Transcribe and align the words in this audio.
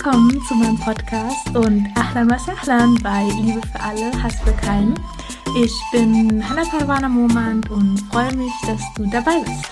Willkommen 0.00 0.40
zu 0.44 0.54
meinem 0.54 0.78
Podcast 0.78 1.48
und 1.56 1.88
Ahlan 1.96 2.30
was 2.30 2.48
Ahlan 2.48 2.94
bei 3.02 3.24
Liebe 3.42 3.60
für 3.66 3.80
alle, 3.80 4.22
Hass 4.22 4.40
für 4.42 4.52
keinen. 4.52 4.94
Ich 5.60 5.74
bin 5.90 6.48
Hannah 6.48 6.70
Parwana 6.70 7.08
Momand 7.08 7.68
und 7.68 7.98
freue 8.02 8.32
mich, 8.36 8.52
dass 8.64 8.80
du 8.94 9.10
dabei 9.10 9.40
bist. 9.40 9.64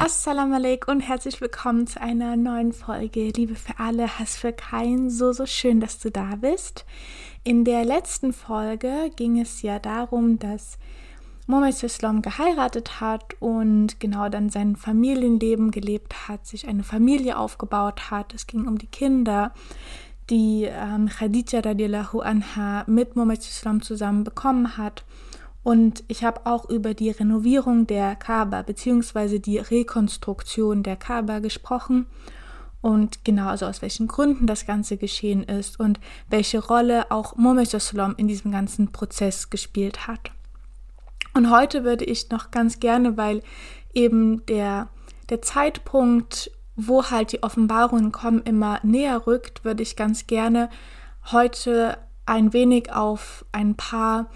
Assalamu 0.00 0.56
alaikum 0.56 0.96
und 0.96 1.00
herzlich 1.02 1.40
willkommen 1.40 1.86
zu 1.86 2.00
einer 2.00 2.34
neuen 2.34 2.72
Folge 2.72 3.28
Liebe 3.28 3.54
für 3.54 3.78
alle, 3.78 4.18
Hass 4.18 4.36
für 4.36 4.52
keinen. 4.52 5.08
So, 5.08 5.32
so 5.32 5.46
schön, 5.46 5.78
dass 5.78 6.00
du 6.00 6.10
da 6.10 6.34
bist. 6.34 6.84
In 7.44 7.64
der 7.64 7.84
letzten 7.84 8.32
Folge 8.32 9.12
ging 9.14 9.40
es 9.40 9.62
ja 9.62 9.78
darum, 9.78 10.40
dass 10.40 10.78
Mohammed 11.48 11.82
Islam 11.82 12.20
geheiratet 12.20 13.00
hat 13.00 13.34
und 13.40 14.00
genau 14.00 14.28
dann 14.28 14.50
sein 14.50 14.76
Familienleben 14.76 15.70
gelebt 15.70 16.28
hat, 16.28 16.46
sich 16.46 16.68
eine 16.68 16.84
Familie 16.84 17.38
aufgebaut 17.38 18.10
hat. 18.10 18.34
Es 18.34 18.46
ging 18.46 18.68
um 18.68 18.76
die 18.76 18.86
Kinder, 18.86 19.54
die 20.28 20.68
ähm, 20.70 21.08
Khadija 21.08 21.60
radiallahu 21.60 22.20
anha 22.20 22.84
mit 22.86 23.16
Mohammed 23.16 23.38
Islam 23.38 23.80
zusammen 23.80 24.24
bekommen 24.24 24.76
hat. 24.76 25.04
Und 25.62 26.04
ich 26.08 26.22
habe 26.22 26.44
auch 26.44 26.68
über 26.68 26.92
die 26.92 27.08
Renovierung 27.08 27.86
der 27.86 28.14
Kaaba 28.14 28.60
bzw. 28.60 29.38
die 29.38 29.56
Rekonstruktion 29.56 30.82
der 30.82 30.96
Kaaba 30.96 31.38
gesprochen 31.38 32.04
und 32.82 33.24
genau, 33.24 33.48
also 33.48 33.64
aus 33.64 33.80
welchen 33.80 34.06
Gründen 34.06 34.46
das 34.46 34.66
Ganze 34.66 34.98
geschehen 34.98 35.44
ist 35.44 35.80
und 35.80 35.98
welche 36.28 36.58
Rolle 36.58 37.10
auch 37.10 37.36
Mohammed 37.36 37.72
in 38.18 38.28
diesem 38.28 38.52
ganzen 38.52 38.92
Prozess 38.92 39.48
gespielt 39.48 40.06
hat. 40.06 40.30
Und 41.38 41.50
heute 41.50 41.84
würde 41.84 42.04
ich 42.04 42.30
noch 42.30 42.50
ganz 42.50 42.80
gerne, 42.80 43.16
weil 43.16 43.44
eben 43.94 44.44
der, 44.46 44.88
der 45.30 45.40
Zeitpunkt, 45.40 46.50
wo 46.74 47.04
halt 47.04 47.30
die 47.30 47.44
Offenbarungen 47.44 48.10
kommen, 48.10 48.42
immer 48.42 48.80
näher 48.82 49.24
rückt, 49.24 49.64
würde 49.64 49.84
ich 49.84 49.94
ganz 49.94 50.26
gerne 50.26 50.68
heute 51.30 51.96
ein 52.26 52.52
wenig 52.52 52.92
auf 52.92 53.44
ein 53.52 53.76
paar 53.76 54.30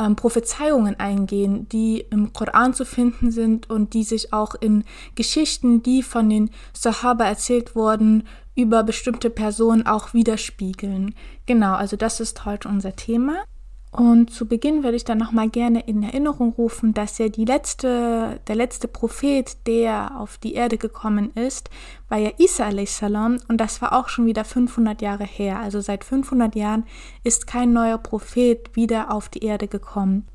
ähm, 0.00 0.16
Prophezeiungen 0.16 0.98
eingehen, 0.98 1.68
die 1.68 2.00
im 2.10 2.32
Koran 2.32 2.74
zu 2.74 2.84
finden 2.84 3.30
sind 3.30 3.70
und 3.70 3.94
die 3.94 4.02
sich 4.02 4.32
auch 4.32 4.56
in 4.56 4.82
Geschichten, 5.14 5.84
die 5.84 6.02
von 6.02 6.28
den 6.28 6.50
Sahaba 6.72 7.26
erzählt 7.26 7.76
wurden, 7.76 8.26
über 8.56 8.82
bestimmte 8.82 9.30
Personen 9.30 9.86
auch 9.86 10.12
widerspiegeln. 10.12 11.14
Genau, 11.46 11.74
also 11.74 11.96
das 11.96 12.18
ist 12.18 12.44
heute 12.46 12.66
unser 12.66 12.96
Thema. 12.96 13.44
Und 13.90 14.30
zu 14.30 14.46
Beginn 14.46 14.84
würde 14.84 14.96
ich 14.96 15.04
dann 15.04 15.18
nochmal 15.18 15.48
gerne 15.48 15.80
in 15.80 16.02
Erinnerung 16.02 16.52
rufen, 16.52 16.92
dass 16.92 17.16
ja 17.18 17.28
die 17.28 17.46
letzte, 17.46 18.38
der 18.46 18.54
letzte 18.54 18.86
Prophet, 18.86 19.56
der 19.66 20.20
auf 20.20 20.36
die 20.36 20.54
Erde 20.54 20.76
gekommen 20.76 21.32
ist, 21.34 21.70
war 22.08 22.18
ja 22.18 22.30
Isa 22.38 22.66
a.s. 22.66 23.02
und 23.02 23.58
das 23.58 23.80
war 23.80 23.94
auch 23.94 24.08
schon 24.08 24.26
wieder 24.26 24.44
500 24.44 25.00
Jahre 25.00 25.24
her. 25.24 25.58
Also 25.58 25.80
seit 25.80 26.04
500 26.04 26.54
Jahren 26.54 26.84
ist 27.24 27.46
kein 27.46 27.72
neuer 27.72 27.98
Prophet 27.98 28.76
wieder 28.76 29.10
auf 29.10 29.30
die 29.30 29.42
Erde 29.44 29.68
gekommen. 29.68 30.26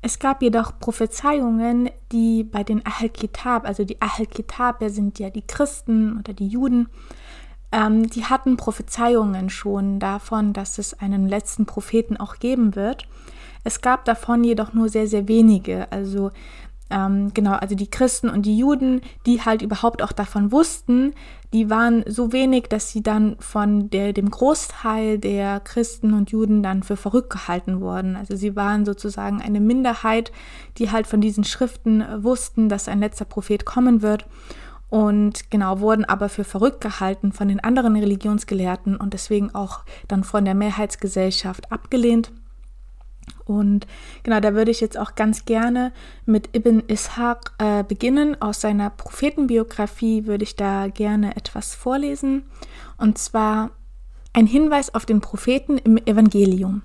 Es 0.00 0.18
gab 0.18 0.42
jedoch 0.42 0.78
Prophezeiungen, 0.78 1.90
die 2.12 2.44
bei 2.44 2.62
den 2.62 2.84
Ahl 2.86 3.08
Kitab, 3.08 3.66
also 3.66 3.84
die 3.84 4.00
Ahl 4.00 4.26
Kitab, 4.26 4.82
sind 4.86 5.18
ja 5.18 5.30
die 5.30 5.46
Christen 5.46 6.18
oder 6.18 6.34
die 6.34 6.46
Juden, 6.46 6.88
ähm, 7.72 8.08
die 8.08 8.24
hatten 8.24 8.56
Prophezeiungen 8.56 9.50
schon 9.50 9.98
davon, 9.98 10.52
dass 10.52 10.78
es 10.78 10.98
einen 10.98 11.28
letzten 11.28 11.66
Propheten 11.66 12.16
auch 12.16 12.36
geben 12.36 12.74
wird. 12.74 13.06
Es 13.64 13.80
gab 13.80 14.04
davon 14.04 14.44
jedoch 14.44 14.72
nur 14.72 14.88
sehr, 14.88 15.06
sehr 15.06 15.28
wenige. 15.28 15.90
Also 15.92 16.30
ähm, 16.90 17.32
genau, 17.34 17.52
also 17.52 17.74
die 17.74 17.90
Christen 17.90 18.30
und 18.30 18.46
die 18.46 18.56
Juden, 18.56 19.02
die 19.26 19.42
halt 19.42 19.60
überhaupt 19.60 20.02
auch 20.02 20.12
davon 20.12 20.50
wussten, 20.52 21.12
die 21.52 21.68
waren 21.68 22.02
so 22.06 22.32
wenig, 22.32 22.64
dass 22.68 22.90
sie 22.90 23.02
dann 23.02 23.36
von 23.40 23.90
der, 23.90 24.14
dem 24.14 24.30
Großteil 24.30 25.18
der 25.18 25.60
Christen 25.60 26.14
und 26.14 26.30
Juden 26.30 26.62
dann 26.62 26.82
für 26.82 26.96
verrückt 26.96 27.30
gehalten 27.30 27.80
wurden. 27.80 28.16
Also 28.16 28.36
sie 28.36 28.56
waren 28.56 28.86
sozusagen 28.86 29.42
eine 29.42 29.60
Minderheit, 29.60 30.32
die 30.78 30.90
halt 30.90 31.06
von 31.06 31.20
diesen 31.20 31.44
Schriften 31.44 32.04
wussten, 32.22 32.70
dass 32.70 32.88
ein 32.88 33.00
letzter 33.00 33.26
Prophet 33.26 33.66
kommen 33.66 34.00
wird 34.00 34.26
und 34.90 35.50
genau 35.50 35.80
wurden 35.80 36.04
aber 36.04 36.28
für 36.28 36.44
verrückt 36.44 36.80
gehalten 36.80 37.32
von 37.32 37.48
den 37.48 37.60
anderen 37.60 37.96
Religionsgelehrten 37.96 38.96
und 38.96 39.12
deswegen 39.12 39.54
auch 39.54 39.80
dann 40.08 40.24
von 40.24 40.44
der 40.44 40.54
Mehrheitsgesellschaft 40.54 41.70
abgelehnt. 41.70 42.32
Und 43.44 43.86
genau, 44.22 44.40
da 44.40 44.54
würde 44.54 44.70
ich 44.70 44.80
jetzt 44.80 44.98
auch 44.98 45.14
ganz 45.14 45.44
gerne 45.44 45.92
mit 46.26 46.54
Ibn 46.56 46.82
Ishaq 46.88 47.52
äh, 47.58 47.84
beginnen. 47.84 48.40
Aus 48.40 48.60
seiner 48.60 48.90
Prophetenbiografie 48.90 50.26
würde 50.26 50.44
ich 50.44 50.56
da 50.56 50.88
gerne 50.88 51.36
etwas 51.36 51.74
vorlesen. 51.74 52.44
Und 52.96 53.18
zwar 53.18 53.70
ein 54.32 54.46
Hinweis 54.46 54.94
auf 54.94 55.06
den 55.06 55.20
Propheten 55.20 55.78
im 55.78 55.96
Evangelium. 55.98 56.82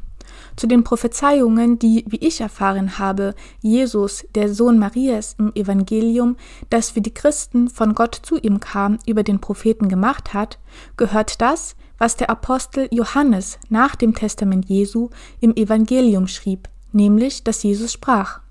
Zu 0.55 0.67
den 0.67 0.83
Prophezeiungen, 0.83 1.79
die, 1.79 2.05
wie 2.07 2.17
ich 2.17 2.41
erfahren 2.41 2.99
habe, 2.99 3.33
Jesus, 3.61 4.25
der 4.35 4.53
Sohn 4.53 4.77
Marias 4.77 5.35
im 5.39 5.53
Evangelium, 5.55 6.37
das 6.69 6.91
für 6.91 7.01
die 7.01 7.13
Christen 7.13 7.69
von 7.69 7.95
Gott 7.95 8.19
zu 8.21 8.37
ihm 8.37 8.59
kam, 8.59 8.99
über 9.07 9.23
den 9.23 9.39
Propheten 9.39 9.89
gemacht 9.89 10.33
hat, 10.33 10.59
gehört 10.95 11.41
das, 11.41 11.75
was 11.97 12.17
der 12.17 12.29
Apostel 12.29 12.87
Johannes 12.91 13.57
nach 13.69 13.95
dem 13.95 14.13
Testament 14.13 14.65
Jesu 14.69 15.09
im 15.39 15.55
Evangelium 15.55 16.27
schrieb, 16.27 16.69
nämlich, 16.91 17.43
dass 17.43 17.63
Jesus 17.63 17.93
sprach. 17.93 18.41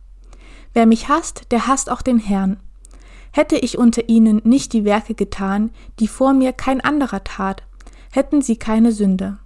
Wer 0.72 0.86
mich 0.86 1.08
hasst, 1.08 1.52
der 1.52 1.66
hasst 1.66 1.90
auch 1.90 2.02
den 2.02 2.18
Herrn. 2.18 2.58
Hätte 3.30 3.56
ich 3.56 3.78
unter 3.78 4.08
ihnen 4.08 4.40
nicht 4.44 4.72
die 4.72 4.84
Werke 4.84 5.14
getan, 5.14 5.70
die 5.98 6.08
vor 6.08 6.32
mir 6.32 6.52
kein 6.52 6.80
anderer 6.80 7.24
tat, 7.24 7.62
hätten 8.10 8.42
sie 8.42 8.56
keine 8.56 8.92
Sünde. 8.92 9.38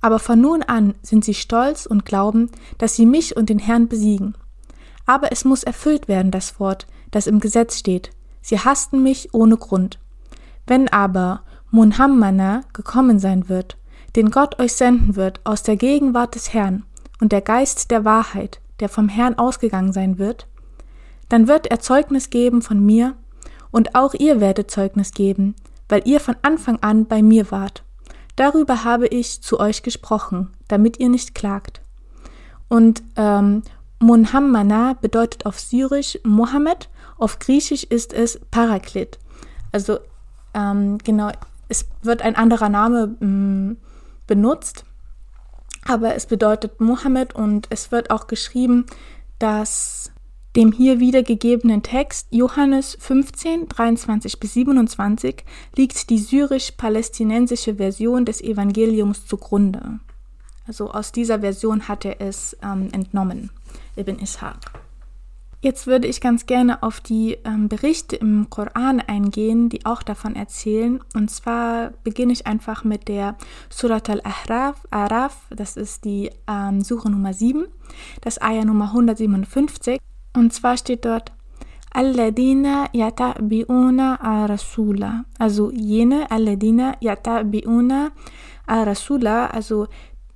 Aber 0.00 0.18
von 0.18 0.40
nun 0.40 0.62
an 0.62 0.94
sind 1.02 1.24
sie 1.24 1.34
stolz 1.34 1.86
und 1.86 2.04
glauben, 2.04 2.50
dass 2.78 2.96
sie 2.96 3.06
mich 3.06 3.36
und 3.36 3.50
den 3.50 3.58
Herrn 3.58 3.88
besiegen. 3.88 4.34
Aber 5.06 5.32
es 5.32 5.44
muss 5.44 5.62
erfüllt 5.62 6.08
werden, 6.08 6.30
das 6.30 6.60
Wort, 6.60 6.86
das 7.10 7.26
im 7.26 7.40
Gesetz 7.40 7.78
steht. 7.78 8.10
Sie 8.40 8.58
hassten 8.58 9.02
mich 9.02 9.34
ohne 9.34 9.56
Grund. 9.56 9.98
Wenn 10.66 10.88
aber 10.88 11.42
Munhammana 11.70 12.62
gekommen 12.72 13.18
sein 13.18 13.48
wird, 13.48 13.76
den 14.16 14.30
Gott 14.30 14.58
euch 14.58 14.72
senden 14.72 15.16
wird 15.16 15.40
aus 15.44 15.62
der 15.62 15.76
Gegenwart 15.76 16.34
des 16.34 16.52
Herrn 16.52 16.84
und 17.20 17.32
der 17.32 17.42
Geist 17.42 17.90
der 17.90 18.04
Wahrheit, 18.04 18.60
der 18.80 18.88
vom 18.88 19.08
Herrn 19.08 19.38
ausgegangen 19.38 19.92
sein 19.92 20.18
wird, 20.18 20.46
dann 21.28 21.46
wird 21.46 21.66
er 21.68 21.80
Zeugnis 21.80 22.30
geben 22.30 22.62
von 22.62 22.84
mir, 22.84 23.16
und 23.70 23.94
auch 23.94 24.14
ihr 24.14 24.40
werdet 24.40 24.70
Zeugnis 24.70 25.12
geben, 25.12 25.54
weil 25.88 26.02
ihr 26.04 26.18
von 26.18 26.34
Anfang 26.42 26.78
an 26.80 27.06
bei 27.06 27.22
mir 27.22 27.50
wart. 27.52 27.84
Darüber 28.36 28.84
habe 28.84 29.06
ich 29.06 29.42
zu 29.42 29.60
euch 29.60 29.82
gesprochen, 29.82 30.50
damit 30.68 30.98
ihr 30.98 31.08
nicht 31.08 31.34
klagt. 31.34 31.80
Und 32.68 33.02
ähm, 33.16 33.62
Munhammana 33.98 34.94
bedeutet 34.94 35.44
auf 35.44 35.60
Syrisch 35.60 36.18
Mohammed, 36.24 36.88
auf 37.18 37.38
Griechisch 37.38 37.84
ist 37.84 38.12
es 38.12 38.40
Paraklet. 38.50 39.18
Also 39.72 39.98
ähm, 40.54 40.98
genau, 40.98 41.30
es 41.68 41.86
wird 42.02 42.22
ein 42.22 42.34
anderer 42.34 42.68
Name 42.68 43.16
ähm, 43.20 43.76
benutzt, 44.26 44.84
aber 45.86 46.14
es 46.14 46.26
bedeutet 46.26 46.80
Mohammed 46.80 47.34
und 47.34 47.66
es 47.70 47.92
wird 47.92 48.10
auch 48.10 48.26
geschrieben, 48.26 48.86
dass 49.38 50.12
dem 50.56 50.72
hier 50.72 50.98
wiedergegebenen 50.98 51.82
Text 51.82 52.26
Johannes 52.30 52.96
15, 53.00 53.68
23 53.68 54.40
bis 54.40 54.54
27 54.54 55.44
liegt 55.76 56.10
die 56.10 56.18
syrisch-palästinensische 56.18 57.76
Version 57.76 58.24
des 58.24 58.40
Evangeliums 58.40 59.26
zugrunde. 59.26 60.00
Also 60.66 60.90
aus 60.90 61.12
dieser 61.12 61.40
Version 61.40 61.88
hat 61.88 62.04
er 62.04 62.20
es 62.20 62.56
ähm, 62.62 62.88
entnommen, 62.92 63.50
Ibn 63.96 64.18
Ishaq. 64.18 64.72
Jetzt 65.62 65.86
würde 65.86 66.08
ich 66.08 66.22
ganz 66.22 66.46
gerne 66.46 66.82
auf 66.82 67.02
die 67.02 67.36
ähm, 67.44 67.68
Berichte 67.68 68.16
im 68.16 68.48
Koran 68.48 69.00
eingehen, 69.00 69.68
die 69.68 69.84
auch 69.84 70.02
davon 70.02 70.34
erzählen. 70.34 71.00
Und 71.12 71.30
zwar 71.30 71.92
beginne 72.02 72.32
ich 72.32 72.46
einfach 72.46 72.82
mit 72.82 73.08
der 73.08 73.36
Surat 73.68 74.08
al-Ahraf, 74.08 74.86
Araf, 74.90 75.36
das 75.50 75.76
ist 75.76 76.06
die 76.06 76.30
ähm, 76.48 76.80
Suche 76.80 77.10
Nummer 77.10 77.34
7, 77.34 77.66
das 78.22 78.40
Ayah 78.40 78.64
Nummer 78.64 78.86
157. 78.86 80.00
Und 80.34 80.52
zwar 80.52 80.76
steht 80.76 81.04
dort, 81.04 81.32
Alladina 81.92 82.88
yatabi'una 82.92 84.46
rasula. 84.46 85.24
Also 85.38 85.72
jene, 85.72 86.30
Alladina 86.30 86.96
yatabi'una 87.00 88.12
rasula, 88.68 89.46
also 89.46 89.88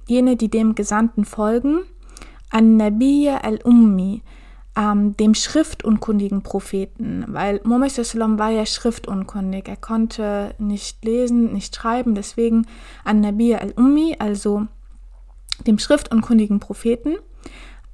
jene, 0.06 0.36
die 0.36 0.48
dem 0.48 0.74
Gesandten 0.74 1.24
folgen. 1.24 1.82
An-Nabiyya 2.50 3.38
al-Ummi, 3.38 4.22
ähm, 4.76 5.16
dem 5.16 5.34
schriftunkundigen 5.34 6.42
Propheten, 6.42 7.24
weil 7.28 7.60
Muhammad 7.64 7.96
war 8.38 8.50
ja 8.50 8.66
schriftunkundig. 8.66 9.68
Er 9.68 9.76
konnte 9.76 10.54
nicht 10.58 11.04
lesen, 11.04 11.52
nicht 11.52 11.74
schreiben, 11.74 12.14
deswegen 12.14 12.66
An-Nabiyya 13.04 13.58
al-Ummi, 13.58 14.16
also 14.18 14.66
dem 15.66 15.78
schriftunkundigen 15.78 16.60
Propheten 16.60 17.16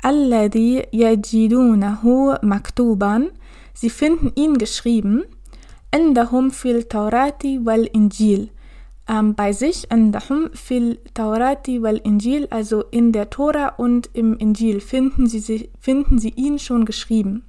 الذي 0.06 0.86
يجدونه 0.94 2.38
مكتوبا 2.44 3.32
Sie 3.76 3.90
finden 3.90 4.32
ihn 4.36 4.58
geschrieben 4.58 5.26
عندهم 5.94 6.50
في 6.50 6.72
التوراة 6.72 7.40
والإنجيل 7.46 8.50
ähm, 9.10 9.36
bei 9.36 9.52
sich 9.54 9.86
عندهم 9.92 10.50
في 10.54 10.78
التوراة 10.78 11.64
والإنجيل 11.70 12.48
also 12.52 12.84
in 12.92 13.12
der 13.12 13.30
Tora 13.30 13.68
und 13.78 14.10
im 14.14 14.38
Injil 14.38 14.80
finden 14.80 15.28
sie, 15.28 15.70
finden 15.80 16.20
sie 16.20 16.34
ihn 16.36 16.60
schon 16.60 16.86
geschrieben 16.86 17.44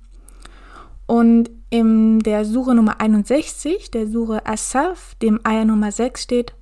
und 1.07 1.51
in 1.71 2.21
der 2.21 2.45
Sure 2.45 2.75
Nummer 2.75 3.01
61, 3.01 3.91
der 3.91 4.07
Sure 4.07 4.45
Asaf, 4.47 5.15
dem 5.23 5.41
Ayah 5.45 5.65
Nummer 5.65 5.93
6 5.93 6.23
steht, 6.23 6.55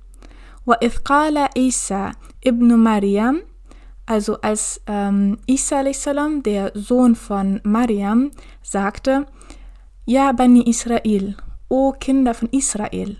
وَإِذْ 0.65 1.03
قَالَ 1.03 1.49
Isa 1.55 2.11
ibn 2.43 2.75
Maryam, 2.81 3.41
also 4.10 4.40
als 4.40 4.80
ähm, 4.88 5.38
Isa 5.46 5.84
salam, 5.92 6.42
der 6.42 6.72
Sohn 6.74 7.14
von 7.14 7.60
Maryam, 7.62 8.32
sagte, 8.60 9.24
Ja, 10.04 10.32
Bani 10.32 10.68
Israel, 10.68 11.36
O 11.68 11.92
Kinder 11.92 12.34
von 12.34 12.48
Israel, 12.50 13.18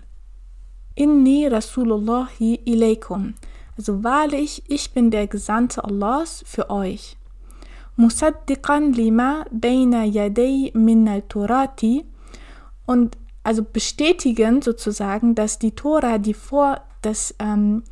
Inni 0.95 1.47
Rasulullahi 1.47 2.59
ilaykum, 2.65 3.35
also 3.77 4.03
wahrlich, 4.03 4.63
ich 4.67 4.91
bin 4.91 5.11
der 5.11 5.27
Gesandte 5.27 5.81
Allahs 5.81 6.43
für 6.45 6.69
euch. 6.69 7.15
Musaddiqan 7.95 8.91
lima 8.91 9.45
bayna 9.49 10.03
yaday 10.03 10.71
min 10.73 11.07
al-Torati 11.07 12.03
und 12.85 13.17
also 13.43 13.63
bestätigen 13.63 14.61
sozusagen, 14.61 15.35
dass 15.35 15.57
die 15.57 15.71
Tora, 15.71 16.17
die 16.17 16.33
vor, 16.33 16.81
dass 17.01 17.33
ähm, 17.39 17.83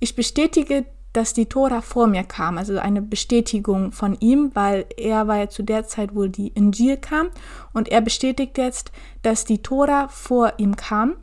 ich 0.00 0.16
bestätige, 0.16 0.86
dass 1.12 1.32
die 1.32 1.46
Tora 1.46 1.80
vor 1.80 2.06
mir 2.06 2.24
kam, 2.24 2.58
also 2.58 2.78
eine 2.78 3.02
Bestätigung 3.02 3.92
von 3.92 4.16
ihm, 4.20 4.50
weil 4.54 4.86
er 4.96 5.26
war 5.26 5.38
ja 5.38 5.48
zu 5.48 5.62
der 5.62 5.86
Zeit, 5.86 6.14
wo 6.14 6.26
die 6.26 6.48
Injil 6.48 6.96
kam 6.96 7.28
und 7.72 7.88
er 7.88 8.00
bestätigt 8.00 8.58
jetzt, 8.58 8.92
dass 9.22 9.44
die 9.44 9.62
Tora 9.62 10.08
vor 10.08 10.54
ihm 10.58 10.76
kam. 10.76 11.16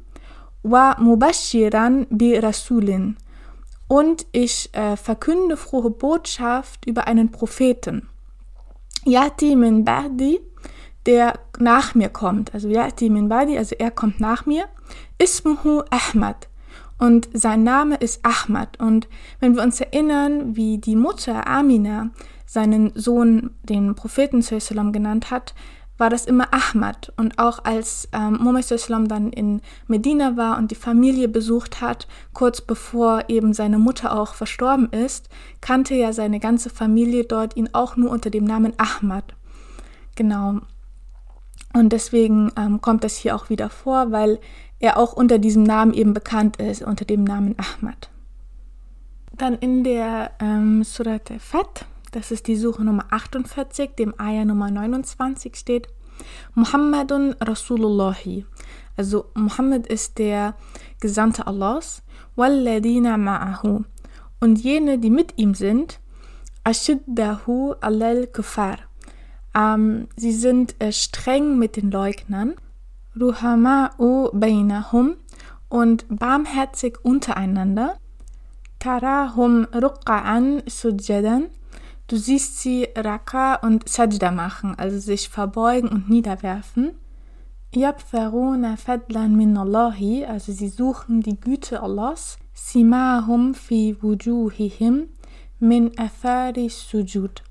Wa 0.63 0.97
mubashiran 0.99 2.07
bi 2.09 2.35
rasulin 2.35 3.17
und 3.87 4.25
ich 4.31 4.73
äh, 4.73 4.97
verkünde 4.97 5.57
frohe 5.57 5.91
Botschaft 5.91 6.85
über 6.88 7.07
einen 7.07 7.31
Propheten. 7.31 8.09
Yati 9.05 9.55
min 9.55 9.85
ba'di, 9.85 10.39
der 11.05 11.39
nach 11.59 11.93
mir 11.93 12.09
kommt. 12.09 12.53
Also 12.53 12.67
Yati 12.67 13.09
min 13.09 13.29
ba'di, 13.29 13.57
also 13.57 13.75
er 13.77 13.91
kommt 13.91 14.19
nach 14.19 14.47
mir. 14.47 14.65
Ismuhu 15.19 15.83
Ahmad. 15.91 16.47
Und 16.97 17.27
sein 17.33 17.63
Name 17.63 17.95
ist 17.95 18.21
Ahmad. 18.24 18.80
Und 18.80 19.07
wenn 19.39 19.56
wir 19.56 19.63
uns 19.63 19.81
erinnern, 19.81 20.56
wie 20.56 20.77
die 20.77 20.95
Mutter 20.95 21.47
Amina 21.47 22.12
seinen 22.45 22.92
Sohn, 22.95 23.51
den 23.63 23.95
Propheten 23.95 24.42
sallam, 24.42 24.94
genannt 24.94 25.30
hat, 25.30 25.53
war 25.97 26.09
das 26.09 26.25
immer 26.25 26.50
Ahmad. 26.53 27.12
Und 27.18 27.39
auch 27.39 27.63
als 27.63 28.07
ähm, 28.13 28.38
Muhammad 28.39 28.65
sallam 28.65 29.07
dann 29.07 29.31
in 29.31 29.62
Medina 29.88 30.38
war 30.38 30.57
und 30.57 30.71
die 30.71 30.75
Familie 30.75 31.27
besucht 31.27 31.81
hat, 31.81 32.07
kurz 32.33 32.62
bevor 32.62 33.25
eben 33.30 33.53
seine 33.53 33.80
Mutter 33.80 34.18
auch 34.18 34.33
verstorben 34.33 34.89
ist, 34.91 35.30
kannte 35.62 35.95
ja 35.95 36.13
seine 36.13 36.39
ganze 36.39 36.69
Familie 36.69 37.25
dort 37.25 37.56
ihn 37.56 37.69
auch 37.74 37.95
nur 37.98 38.12
unter 38.12 38.30
dem 38.30 38.45
Namen 38.45 38.74
Ahmad. 38.77 39.36
Genau. 40.15 40.62
Und 41.74 41.91
deswegen 41.91 42.51
ähm, 42.56 42.80
kommt 42.80 43.03
das 43.03 43.18
hier 43.18 43.36
auch 43.36 43.50
wieder 43.50 43.69
vor, 43.69 44.12
weil 44.12 44.39
er 44.85 44.97
auch 44.97 45.13
unter 45.13 45.39
diesem 45.39 45.63
Namen 45.63 45.93
eben 45.93 46.13
bekannt 46.13 46.57
ist, 46.57 46.81
unter 46.81 47.05
dem 47.05 47.23
Namen 47.23 47.55
Ahmad. 47.57 48.09
Dann 49.37 49.55
in 49.55 49.83
der 49.83 50.31
ähm, 50.39 50.83
Surat 50.83 51.29
Fat 51.39 51.85
das 52.15 52.31
ist 52.31 52.47
die 52.47 52.55
Suche 52.55 52.81
Nummer 52.85 53.07
48, 53.09 53.91
dem 53.99 54.13
Ayah 54.17 54.45
Nummer 54.45 54.71
29 54.71 55.53
steht, 55.57 55.89
Muhammadun 56.53 57.35
Rasulullahi. 57.41 58.45
Also 58.95 59.25
Muhammad 59.33 59.85
ist 59.85 60.17
der 60.17 60.55
Gesandte 61.01 61.45
Allahs, 61.45 62.03
Walladina 62.38 63.15
ma'ahu. 63.15 63.83
Und 64.39 64.63
jene, 64.63 64.97
die 64.97 65.09
mit 65.09 65.38
ihm 65.38 65.55
sind, 65.55 65.99
Ashiddahu 66.63 67.73
alal 67.81 68.27
kufar. 68.27 68.77
Ähm, 69.53 70.07
sie 70.15 70.31
sind 70.31 70.81
äh, 70.81 70.93
streng 70.93 71.59
mit 71.59 71.75
den 71.75 71.91
Leugnern, 71.91 72.53
Ruhama'u 73.19 74.29
bainahum 74.33 75.15
und 75.69 76.06
barmherzig 76.09 76.97
untereinander, 77.03 77.97
Tarahum 78.79 79.65
ruqqa'an 79.73 80.63
sujjadan 80.67 81.50
Du 82.07 82.17
siehst 82.17 82.59
sie 82.59 82.88
Raka 82.95 83.56
und 83.56 83.89
Sajda 83.89 84.29
machen, 84.29 84.75
also 84.77 85.00
sich 85.00 85.27
verbeugen 85.27 85.89
und 85.89 86.07
niederwerfen. 86.07 86.91
Yabtharuna 87.73 88.77
fadlan 88.77 89.35
min 89.35 89.57
Allahi, 89.57 90.23
also 90.23 90.51
sie 90.51 90.69
suchen 90.69 91.21
die 91.21 91.39
Güte 91.39 91.81
Allahs. 91.81 92.38
Simahum 92.53 93.56
fi 93.56 93.97
wujuhihim 94.00 95.09
min 95.59 95.91
athari 95.97 96.69
sujud. 96.69 97.41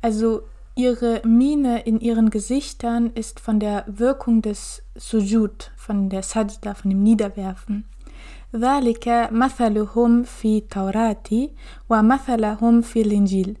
Also 0.00 0.42
ihre 0.77 1.21
Miene 1.25 1.81
in 1.81 1.99
ihren 1.99 2.29
Gesichtern 2.29 3.11
ist 3.15 3.39
von 3.39 3.59
der 3.59 3.85
Wirkung 3.87 4.41
des 4.41 4.83
Sujud, 4.95 5.71
von 5.75 6.09
der 6.09 6.23
Sajda, 6.23 6.73
von 6.73 6.89
dem 6.89 7.03
Niederwerfen. 7.03 7.85
ذلك 8.55 9.29
مثلهم 9.31 10.23
في 10.23 10.57
التوراة 10.57 11.49
ومثلهم 11.89 12.81
في 12.81 13.01
الإنجيل 13.01 13.57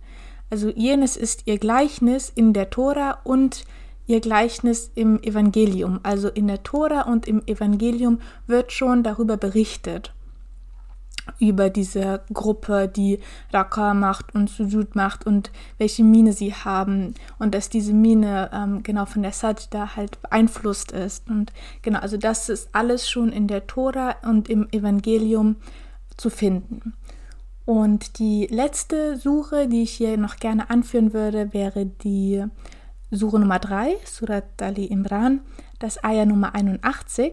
also 0.53 0.69
jenes 0.69 1.17
ist 1.17 1.47
ihr 1.47 1.57
Gleichnis 1.57 2.31
in 2.35 2.53
der 2.53 2.69
Tora 2.69 3.21
und 3.23 3.65
ihr 4.05 4.19
Gleichnis 4.19 4.91
im 4.93 5.19
Evangelium. 5.23 5.99
Also 6.03 6.29
in 6.29 6.47
der 6.47 6.61
Tora 6.61 7.11
und 7.11 7.27
im 7.27 7.41
Evangelium 7.47 8.19
wird 8.45 8.71
schon 8.71 9.01
darüber 9.01 9.35
berichtet. 9.35 10.13
Über 11.38 11.70
diese 11.70 12.22
Gruppe, 12.32 12.88
die 12.88 13.20
Raka 13.52 13.94
macht 13.94 14.34
und 14.34 14.50
Sujud 14.50 14.94
macht 14.96 15.26
und 15.26 15.50
welche 15.78 16.04
Mine 16.04 16.32
sie 16.32 16.54
haben 16.54 17.14
und 17.38 17.54
dass 17.54 17.68
diese 17.68 17.92
Mine 17.92 18.50
ähm, 18.52 18.82
genau 18.82 19.06
von 19.06 19.22
der 19.22 19.32
Sajda 19.32 19.96
halt 19.96 20.20
beeinflusst 20.22 20.92
ist. 20.92 21.28
Und 21.28 21.52
genau, 21.82 22.00
also 22.00 22.16
das 22.16 22.48
ist 22.48 22.68
alles 22.72 23.08
schon 23.08 23.30
in 23.30 23.46
der 23.46 23.66
Tora 23.66 24.16
und 24.22 24.48
im 24.48 24.68
Evangelium 24.70 25.56
zu 26.16 26.30
finden. 26.30 26.94
Und 27.64 28.18
die 28.18 28.46
letzte 28.46 29.18
Suche, 29.18 29.68
die 29.68 29.82
ich 29.82 29.92
hier 29.92 30.16
noch 30.16 30.36
gerne 30.36 30.70
anführen 30.70 31.12
würde, 31.12 31.52
wäre 31.52 31.84
die 31.84 32.44
Suche 33.10 33.38
Nummer 33.38 33.58
3, 33.58 33.96
Surat 34.04 34.62
Ali 34.62 34.86
Imran, 34.86 35.40
das 35.78 36.02
Ayah 36.02 36.24
Nummer 36.24 36.54
81. 36.54 37.32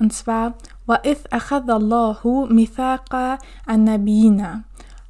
Und 0.00 0.12
zwar, 0.12 0.54
وَإِذْ 0.86 1.18
أَخَذَ 1.32 1.70
اللَّهُ 1.70 2.46
مِثَاقَ 2.48 3.38
النَّبِيِّنَ 3.68 4.64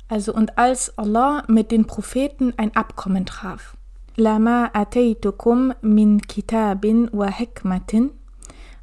Also, 0.09 0.33
und 0.33 0.57
als 0.57 0.97
Allah 0.97 1.43
mit 1.49 1.71
den 1.71 1.87
Propheten 1.87 2.55
ein 2.57 2.75
Abkommen 2.77 3.27
traf. 3.27 3.77
لَمَا 4.17 4.71
أَتَيْتُكُمْ 4.75 5.73
مِنْ 5.83 6.21
كِتَابٍ 6.21 7.11
وَحِكْمَةٍ 7.13 8.11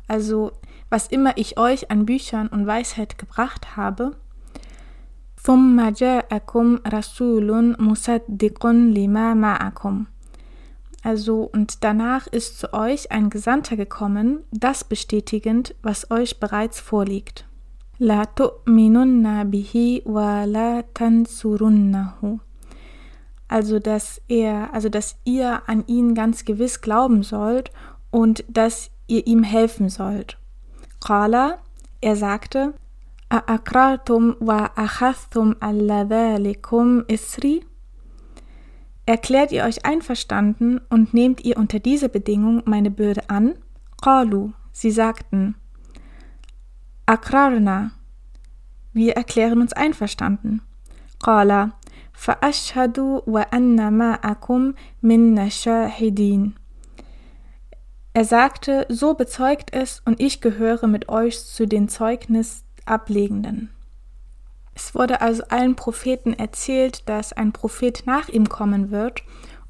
Also, 0.07 0.51
was 0.89 1.07
immer 1.07 1.37
ich 1.37 1.57
euch 1.57 1.89
an 1.89 2.05
Büchern 2.05 2.47
und 2.49 2.67
Weisheit 2.67 3.17
gebracht 3.17 3.75
habe, 3.77 4.11
ثم 5.43 5.89
جاءكم 5.89 6.79
رسول 6.87 7.75
مصدق 7.79 8.67
لما 8.67 9.33
معكم. 9.33 10.05
Also, 11.08 11.48
und 11.54 11.84
danach 11.84 12.26
ist 12.26 12.58
zu 12.58 12.74
euch 12.74 13.10
ein 13.10 13.30
Gesandter 13.30 13.76
gekommen, 13.76 14.44
das 14.50 14.84
bestätigend, 14.84 15.74
was 15.80 16.10
euch 16.10 16.38
bereits 16.38 16.80
vorliegt. 16.80 17.46
La 17.96 18.24
tu'minunna 18.24 19.44
bihi 19.44 20.02
wa 20.04 20.44
la 20.44 20.82
tansurunnahu. 20.92 22.40
Also, 23.48 23.78
dass 23.78 24.20
er, 24.28 24.74
also, 24.74 24.90
dass 24.90 25.16
ihr 25.24 25.62
an 25.66 25.82
ihn 25.86 26.14
ganz 26.14 26.44
gewiss 26.44 26.82
glauben 26.82 27.22
sollt 27.22 27.70
und 28.10 28.44
dass 28.46 28.90
ihr 29.06 29.26
ihm 29.26 29.44
helfen 29.44 29.88
sollt. 29.88 30.36
Qala, 31.00 31.56
er 32.02 32.16
sagte, 32.16 32.74
A'akratum 33.30 34.36
wa 34.40 34.72
achathtum 34.76 35.56
alla 35.60 36.02
isri? 37.08 37.64
Erklärt 39.07 39.51
ihr 39.51 39.63
euch 39.63 39.85
einverstanden 39.85 40.79
und 40.89 41.13
nehmt 41.13 41.43
ihr 41.43 41.57
unter 41.57 41.79
diese 41.79 42.09
Bedingung 42.09 42.63
meine 42.65 42.91
Bürde 42.91 43.29
an? 43.29 43.55
Qalu, 44.01 44.51
sie 44.71 44.91
sagten, 44.91 45.55
Akrarna, 47.05 47.91
wir 48.93 49.13
erklären 49.13 49.59
uns 49.59 49.73
einverstanden. 49.73 50.61
Qala, 51.21 51.71
فأشهد 52.13 52.99
وأن 53.27 53.93
معكم 53.93 54.73
من 55.03 55.49
شاهدين. 55.49 56.53
Er 58.15 58.25
sagte, 58.25 58.85
so 58.89 59.15
bezeugt 59.15 59.73
es 59.73 60.01
und 60.05 60.19
ich 60.21 60.39
gehöre 60.39 60.85
mit 60.87 61.09
euch 61.09 61.43
zu 61.43 61.67
den 61.67 61.89
Zeugnis 61.89 62.63
Ablegenden. 62.85 63.69
Es 64.78 64.94
wurde 64.94 65.20
also 65.20 65.42
allen 65.48 65.74
Propheten 65.74 66.32
erzählt, 66.34 67.08
dass 67.08 67.32
ein 67.32 67.52
Prophet 67.52 68.04
nach 68.06 68.28
ihm 68.28 68.48
kommen 68.48 68.92
wird 68.92 69.24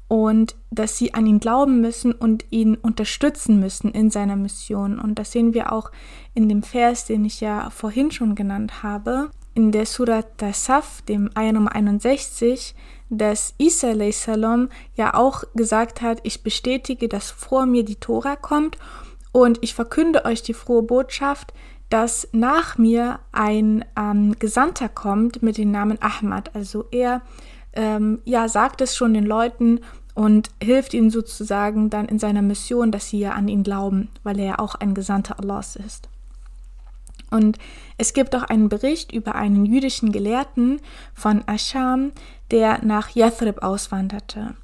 und 0.07 0.55
dass 0.69 0.99
sie 0.99 1.15
an 1.15 1.25
ihn 1.25 1.39
glauben 1.39 1.81
müssen 1.81 2.11
und 2.11 2.45
ihn 2.51 2.75
unterstützen 2.75 3.59
müssen 3.59 3.89
in 3.89 4.11
seiner 4.11 4.35
Mission. 4.35 4.99
Und 4.99 5.17
das 5.17 5.31
sehen 5.31 5.55
wir 5.55 5.73
auch 5.73 5.91
in 6.35 6.47
dem 6.47 6.61
Vers, 6.61 7.05
den 7.05 7.25
ich 7.25 7.41
ja 7.41 7.71
vorhin 7.71 8.11
schon 8.11 8.35
genannt 8.35 8.83
habe, 8.83 9.31
in 9.55 9.71
der 9.71 9.87
Surat 9.87 10.37
Tasaf, 10.37 11.01
dem 11.01 11.31
Ayah 11.33 11.53
Nummer 11.53 11.73
61, 11.75 12.75
dass 13.09 13.55
Isa 13.57 13.95
salam 14.11 14.69
ja 14.93 15.15
auch 15.15 15.43
gesagt 15.55 16.03
hat, 16.03 16.19
ich 16.21 16.43
bestätige, 16.43 17.09
dass 17.09 17.31
vor 17.31 17.65
mir 17.65 17.83
die 17.83 17.95
Tora 17.95 18.35
kommt 18.35 18.77
und 19.31 19.57
ich 19.61 19.73
verkünde 19.73 20.25
euch 20.25 20.43
die 20.43 20.53
frohe 20.53 20.83
Botschaft, 20.83 21.51
dass 21.89 22.27
nach 22.31 22.77
mir 22.77 23.19
ein 23.31 23.83
ähm, 23.97 24.35
Gesandter 24.37 24.89
kommt 24.89 25.41
mit 25.41 25.57
dem 25.57 25.71
Namen 25.71 25.99
Ahmad. 26.01 26.55
Also 26.55 26.85
er 26.91 27.21
ähm, 27.73 28.19
ja, 28.25 28.47
sagt 28.47 28.81
es 28.81 28.95
schon 28.95 29.13
den 29.13 29.25
Leuten 29.25 29.81
und 30.13 30.49
hilft 30.61 30.93
ihnen 30.93 31.09
sozusagen 31.09 31.89
dann 31.89 32.07
in 32.07 32.19
seiner 32.19 32.41
Mission, 32.41 32.91
dass 32.91 33.09
sie 33.09 33.19
ja 33.19 33.31
an 33.31 33.47
ihn 33.47 33.63
glauben, 33.63 34.09
weil 34.23 34.39
er 34.39 34.45
ja 34.45 34.59
auch 34.59 34.75
ein 34.75 34.93
Gesandter 34.93 35.39
Allahs 35.39 35.75
ist. 35.75 36.09
Und 37.31 37.57
es 37.97 38.13
gibt 38.13 38.35
auch 38.35 38.43
einen 38.43 38.69
Bericht 38.69 39.11
über 39.11 39.35
einen 39.35 39.65
jüdischen 39.65 40.11
Gelehrten 40.11 40.81
von 41.13 41.43
Ascham, 41.45 42.11
der 42.51 42.83
nach 42.83 43.15
Yathrib 43.15 43.61
auswanderte. 43.61 44.55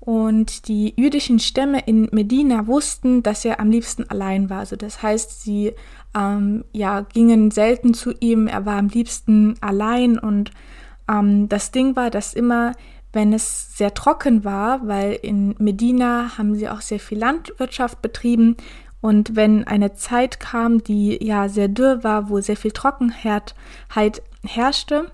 Und 0.00 0.68
die 0.68 0.92
jüdischen 0.96 1.38
Stämme 1.38 1.80
in 1.86 2.08
Medina 2.12 2.66
wussten, 2.66 3.22
dass 3.22 3.44
er 3.44 3.60
am 3.60 3.70
liebsten 3.70 4.08
allein 4.10 4.50
war. 4.50 4.60
Also 4.60 4.76
das 4.76 5.02
heißt, 5.02 5.42
sie 5.42 5.72
ähm, 6.16 6.64
ja, 6.72 7.00
gingen 7.00 7.50
selten 7.50 7.94
zu 7.94 8.12
ihm, 8.20 8.46
er 8.46 8.66
war 8.66 8.76
am 8.76 8.88
liebsten 8.88 9.56
allein. 9.60 10.18
Und 10.18 10.50
ähm, 11.10 11.48
das 11.48 11.70
Ding 11.70 11.96
war, 11.96 12.10
dass 12.10 12.34
immer, 12.34 12.72
wenn 13.12 13.32
es 13.32 13.76
sehr 13.76 13.94
trocken 13.94 14.44
war, 14.44 14.86
weil 14.86 15.12
in 15.22 15.54
Medina 15.58 16.36
haben 16.38 16.54
sie 16.54 16.68
auch 16.68 16.80
sehr 16.80 17.00
viel 17.00 17.18
Landwirtschaft 17.18 18.02
betrieben, 18.02 18.56
und 19.04 19.36
wenn 19.36 19.64
eine 19.64 19.92
Zeit 19.92 20.40
kam, 20.40 20.82
die 20.82 21.22
ja 21.22 21.50
sehr 21.50 21.68
dürr 21.68 22.02
war, 22.02 22.30
wo 22.30 22.40
sehr 22.40 22.56
viel 22.56 22.70
Trockenheit 22.70 23.54
herrschte, 24.46 25.10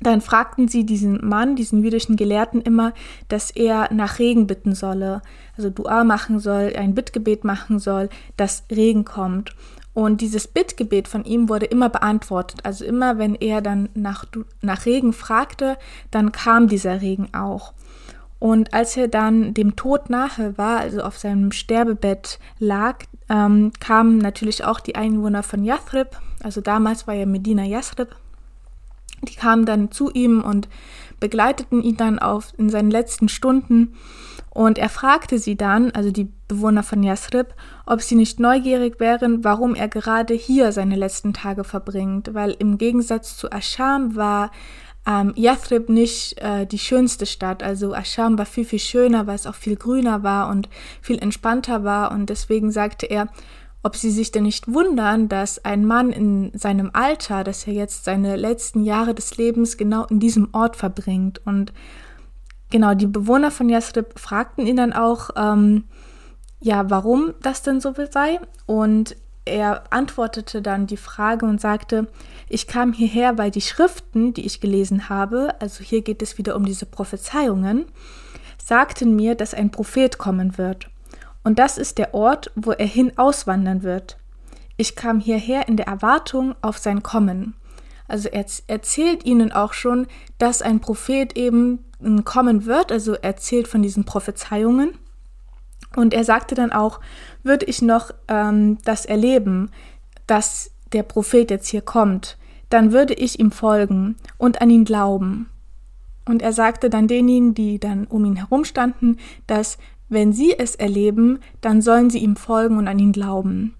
dann 0.00 0.20
fragten 0.20 0.66
sie 0.66 0.84
diesen 0.84 1.24
Mann, 1.24 1.54
diesen 1.54 1.84
jüdischen 1.84 2.16
Gelehrten 2.16 2.60
immer, 2.60 2.92
dass 3.28 3.52
er 3.52 3.88
nach 3.94 4.18
Regen 4.18 4.48
bitten 4.48 4.74
solle, 4.74 5.22
also 5.56 5.70
Dua 5.70 6.02
machen 6.02 6.40
soll, 6.40 6.72
ein 6.76 6.96
Bittgebet 6.96 7.44
machen 7.44 7.78
soll, 7.78 8.08
dass 8.36 8.64
Regen 8.68 9.04
kommt. 9.04 9.54
Und 9.98 10.20
dieses 10.20 10.46
Bittgebet 10.46 11.08
von 11.08 11.24
ihm 11.24 11.48
wurde 11.48 11.66
immer 11.66 11.88
beantwortet. 11.88 12.60
Also 12.62 12.84
immer, 12.84 13.18
wenn 13.18 13.34
er 13.34 13.60
dann 13.60 13.88
nach, 13.94 14.26
nach 14.60 14.86
Regen 14.86 15.12
fragte, 15.12 15.76
dann 16.12 16.30
kam 16.30 16.68
dieser 16.68 17.00
Regen 17.00 17.34
auch. 17.34 17.72
Und 18.38 18.72
als 18.72 18.96
er 18.96 19.08
dann 19.08 19.54
dem 19.54 19.74
Tod 19.74 20.08
nahe 20.08 20.56
war, 20.56 20.78
also 20.78 21.02
auf 21.02 21.18
seinem 21.18 21.50
Sterbebett 21.50 22.38
lag, 22.60 23.06
ähm, 23.28 23.72
kamen 23.80 24.18
natürlich 24.18 24.62
auch 24.62 24.78
die 24.78 24.94
Einwohner 24.94 25.42
von 25.42 25.64
Yathrib, 25.64 26.10
also 26.44 26.60
damals 26.60 27.08
war 27.08 27.14
ja 27.14 27.26
Medina 27.26 27.64
Yathrib, 27.64 28.14
die 29.22 29.34
kamen 29.34 29.66
dann 29.66 29.90
zu 29.90 30.12
ihm 30.12 30.42
und 30.42 30.68
begleiteten 31.18 31.82
ihn 31.82 31.96
dann 31.96 32.20
auf 32.20 32.52
in 32.56 32.70
seinen 32.70 32.92
letzten 32.92 33.28
Stunden. 33.28 33.96
Und 34.58 34.76
er 34.76 34.88
fragte 34.88 35.38
sie 35.38 35.54
dann, 35.56 35.92
also 35.92 36.10
die 36.10 36.32
Bewohner 36.48 36.82
von 36.82 37.04
Yathrib, 37.04 37.54
ob 37.86 38.02
sie 38.02 38.16
nicht 38.16 38.40
neugierig 38.40 38.98
wären, 38.98 39.44
warum 39.44 39.76
er 39.76 39.86
gerade 39.86 40.34
hier 40.34 40.72
seine 40.72 40.96
letzten 40.96 41.32
Tage 41.32 41.62
verbringt, 41.62 42.34
weil 42.34 42.56
im 42.58 42.76
Gegensatz 42.76 43.36
zu 43.36 43.52
Ascham 43.52 44.16
war 44.16 44.50
ähm, 45.06 45.32
Yathrib 45.36 45.88
nicht 45.88 46.42
äh, 46.42 46.66
die 46.66 46.80
schönste 46.80 47.24
Stadt. 47.24 47.62
Also 47.62 47.94
Ascham 47.94 48.36
war 48.36 48.46
viel, 48.46 48.64
viel 48.64 48.80
schöner, 48.80 49.28
weil 49.28 49.36
es 49.36 49.46
auch 49.46 49.54
viel 49.54 49.76
grüner 49.76 50.24
war 50.24 50.48
und 50.48 50.68
viel 51.02 51.20
entspannter 51.20 51.84
war. 51.84 52.10
Und 52.10 52.28
deswegen 52.28 52.72
sagte 52.72 53.06
er, 53.06 53.28
ob 53.84 53.94
sie 53.94 54.10
sich 54.10 54.32
denn 54.32 54.42
nicht 54.42 54.66
wundern, 54.66 55.28
dass 55.28 55.64
ein 55.64 55.84
Mann 55.84 56.10
in 56.10 56.50
seinem 56.52 56.90
Alter, 56.94 57.44
dass 57.44 57.64
er 57.68 57.74
jetzt 57.74 58.06
seine 58.06 58.34
letzten 58.34 58.82
Jahre 58.82 59.14
des 59.14 59.36
Lebens 59.36 59.76
genau 59.76 60.06
in 60.06 60.18
diesem 60.18 60.48
Ort 60.50 60.74
verbringt. 60.74 61.40
Und 61.46 61.72
genau, 62.70 62.94
die 62.94 63.06
Bewohner 63.06 63.50
von 63.50 63.68
Yathrib 63.68 64.18
fragten 64.18 64.66
ihn 64.66 64.76
dann 64.76 64.92
auch, 64.92 65.30
ähm, 65.36 65.84
ja, 66.60 66.90
warum 66.90 67.34
das 67.42 67.62
denn 67.62 67.80
so 67.80 67.94
sei. 68.10 68.40
Und 68.66 69.16
er 69.44 69.84
antwortete 69.90 70.62
dann 70.62 70.86
die 70.86 70.96
Frage 70.96 71.46
und 71.46 71.60
sagte, 71.60 72.08
ich 72.48 72.66
kam 72.66 72.92
hierher, 72.92 73.38
weil 73.38 73.50
die 73.50 73.60
Schriften, 73.60 74.34
die 74.34 74.44
ich 74.46 74.60
gelesen 74.60 75.08
habe, 75.08 75.54
also 75.60 75.82
hier 75.82 76.02
geht 76.02 76.22
es 76.22 76.38
wieder 76.38 76.56
um 76.56 76.64
diese 76.64 76.86
Prophezeiungen, 76.86 77.86
sagten 78.62 79.16
mir, 79.16 79.34
dass 79.34 79.54
ein 79.54 79.70
Prophet 79.70 80.18
kommen 80.18 80.58
wird. 80.58 80.88
Und 81.44 81.58
das 81.58 81.78
ist 81.78 81.98
der 81.98 82.14
Ort, 82.14 82.50
wo 82.56 82.72
er 82.72 82.86
hin 82.86 83.12
auswandern 83.16 83.82
wird. 83.82 84.18
Ich 84.76 84.96
kam 84.96 85.18
hierher 85.18 85.66
in 85.66 85.76
der 85.76 85.86
Erwartung 85.86 86.54
auf 86.60 86.78
sein 86.78 87.02
Kommen. 87.02 87.54
Also 88.06 88.28
er 88.28 88.44
erzählt 88.66 89.24
ihnen 89.24 89.52
auch 89.52 89.72
schon, 89.72 90.06
dass 90.38 90.62
ein 90.62 90.80
Prophet 90.80 91.36
eben 91.36 91.84
kommen 92.24 92.64
wird, 92.64 92.92
also 92.92 93.14
erzählt 93.14 93.68
von 93.68 93.82
diesen 93.82 94.04
Prophezeiungen. 94.04 94.92
Und 95.96 96.14
er 96.14 96.24
sagte 96.24 96.54
dann 96.54 96.72
auch, 96.72 97.00
würde 97.42 97.66
ich 97.66 97.82
noch 97.82 98.10
ähm, 98.28 98.78
das 98.84 99.04
erleben, 99.04 99.70
dass 100.26 100.70
der 100.92 101.02
Prophet 101.02 101.50
jetzt 101.50 101.68
hier 101.68 101.82
kommt, 101.82 102.36
dann 102.70 102.92
würde 102.92 103.14
ich 103.14 103.40
ihm 103.40 103.50
folgen 103.50 104.16
und 104.36 104.60
an 104.60 104.70
ihn 104.70 104.84
glauben. 104.84 105.48
Und 106.26 106.42
er 106.42 106.52
sagte 106.52 106.90
dann 106.90 107.08
denjenigen, 107.08 107.54
die 107.54 107.78
dann 107.78 108.06
um 108.06 108.24
ihn 108.24 108.36
herum 108.36 108.64
standen, 108.64 109.16
dass 109.46 109.78
wenn 110.10 110.32
sie 110.32 110.58
es 110.58 110.74
erleben, 110.74 111.38
dann 111.60 111.82
sollen 111.82 112.10
sie 112.10 112.18
ihm 112.18 112.36
folgen 112.36 112.76
und 112.78 112.88
an 112.88 112.98
ihn 112.98 113.12
glauben. 113.12 113.74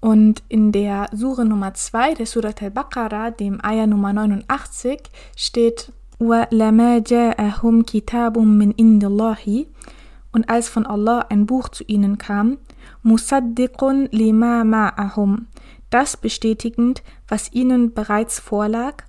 Und 0.00 0.42
in 0.48 0.72
der 0.72 1.08
Sure 1.12 1.44
Nummer 1.44 1.74
2 1.74 2.14
der 2.14 2.26
Surat 2.26 2.62
al-Baqarah, 2.62 3.30
dem 3.30 3.64
Ayah 3.64 3.86
Nummer 3.86 4.12
89, 4.12 5.00
steht 5.34 5.92
وَلَمَا 6.19 6.99
جَاءَهُمْ 6.99 7.83
كِتَابٌ 7.83 8.37
مِّنْ 8.37 8.73
إِنْدِ 8.79 9.03
اللَّهِ 9.03 9.65
und 10.33 10.49
als 10.49 10.69
von 10.69 10.85
Allah 10.85 11.25
ein 11.29 11.45
Buch 11.45 11.69
zu 11.69 11.83
ihnen 11.83 12.17
kam, 12.17 12.57
Musaddiqun 13.03 14.07
lima 14.11 14.63
ma'ahum, 14.63 15.47
das 15.89 16.15
bestätigend, 16.15 17.03
was 17.27 17.51
ihnen 17.51 17.93
bereits 17.93 18.39
vorlag, 18.39 19.03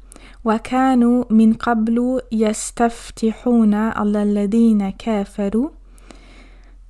وكانوا 0.44 1.24
من 1.30 1.54
قبل 1.54 2.20
يستفتحون 2.32 3.74
على 3.74 4.22
الذين 4.22 4.90
كافروا 4.90 5.70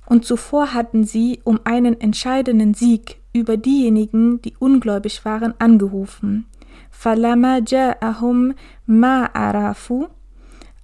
und 0.05 0.25
zuvor 0.25 0.73
hatten 0.73 1.03
sie 1.05 1.39
um 1.43 1.59
einen 1.63 1.99
entscheidenden 1.99 2.73
Sieg 2.73 3.21
über 3.31 3.57
diejenigen, 3.57 4.41
die 4.41 4.53
ungläubig 4.59 5.23
waren, 5.25 5.53
angerufen. 5.59 6.45
فَلَمَا 6.97 7.59
جَاءَهُمْ 7.59 8.55
مَا 8.87 9.29
عَرَفُوا 9.33 10.07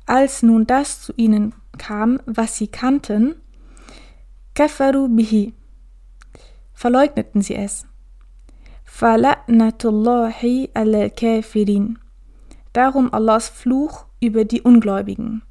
Als 0.05 0.43
nun 0.43 0.65
das 0.65 1.01
zu 1.01 1.13
ihnen 1.15 1.53
kam, 1.77 2.19
was 2.25 2.57
sie 2.57 2.67
kannten, 2.67 3.35
kafaru 4.55 5.07
bihi, 5.07 5.53
verleugneten 6.73 7.41
sie 7.41 7.55
es. 7.55 7.85
Fala'natullahi 8.85 10.71
al 10.73 11.09
kafirin. 11.11 11.99
Darum 12.73 13.13
Allahs 13.13 13.47
Fluch 13.49 14.05
über 14.19 14.45
die 14.45 14.61
Ungläubigen. 14.61 15.41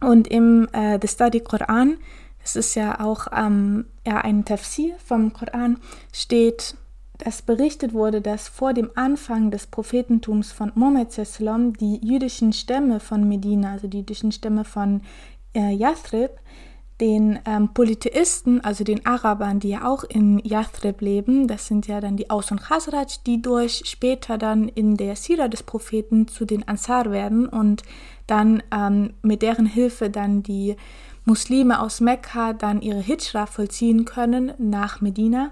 Und 0.00 0.28
im 0.28 0.68
äh, 0.72 0.98
The 1.00 1.08
Study 1.08 1.40
Quran, 1.40 1.98
das 2.40 2.56
ist 2.56 2.74
ja 2.74 3.00
auch 3.00 3.26
ähm, 3.32 3.86
ja, 4.06 4.18
ein 4.18 4.44
Tafsir 4.44 4.94
vom 5.04 5.32
Koran, 5.32 5.78
steht, 6.12 6.76
dass 7.17 7.41
berichtet 7.41 7.93
wurde, 7.93 8.21
dass 8.21 8.47
vor 8.47 8.73
dem 8.73 8.89
Anfang 8.95 9.51
des 9.51 9.67
Prophetentums 9.67 10.51
von 10.51 10.71
Mohammed 10.75 11.11
die 11.79 11.99
jüdischen 12.05 12.53
Stämme 12.53 12.99
von 12.99 13.27
Medina, 13.27 13.73
also 13.73 13.87
die 13.87 13.99
jüdischen 13.99 14.31
Stämme 14.31 14.65
von 14.65 15.01
äh, 15.53 15.73
Yathrib, 15.73 16.31
den 17.01 17.39
ähm, 17.45 17.73
Polytheisten, 17.73 18.61
also 18.61 18.83
den 18.83 19.05
Arabern, 19.05 19.59
die 19.59 19.69
ja 19.69 19.85
auch 19.85 20.03
in 20.03 20.39
Yathrib 20.39 21.01
leben, 21.01 21.47
das 21.47 21.67
sind 21.67 21.87
ja 21.87 21.99
dann 21.99 22.15
die 22.15 22.29
Aus- 22.29 22.51
und 22.51 22.61
Khazraj, 22.61 23.19
die 23.25 23.41
durch 23.41 23.81
später 23.85 24.37
dann 24.37 24.69
in 24.69 24.95
der 24.95 25.17
Sira 25.17 25.49
des 25.49 25.63
Propheten 25.63 26.27
zu 26.27 26.45
den 26.45 26.67
Ansar 26.67 27.11
werden 27.11 27.47
und 27.47 27.83
dann 28.27 28.63
ähm, 28.71 29.13
mit 29.21 29.41
deren 29.41 29.65
Hilfe 29.65 30.09
dann 30.09 30.41
die 30.41 30.77
Muslime 31.25 31.81
aus 31.81 31.99
Mekka 31.99 32.53
dann 32.53 32.81
ihre 32.81 33.01
Hijra 33.01 33.45
vollziehen 33.45 34.05
können 34.05 34.53
nach 34.57 35.01
Medina. 35.01 35.51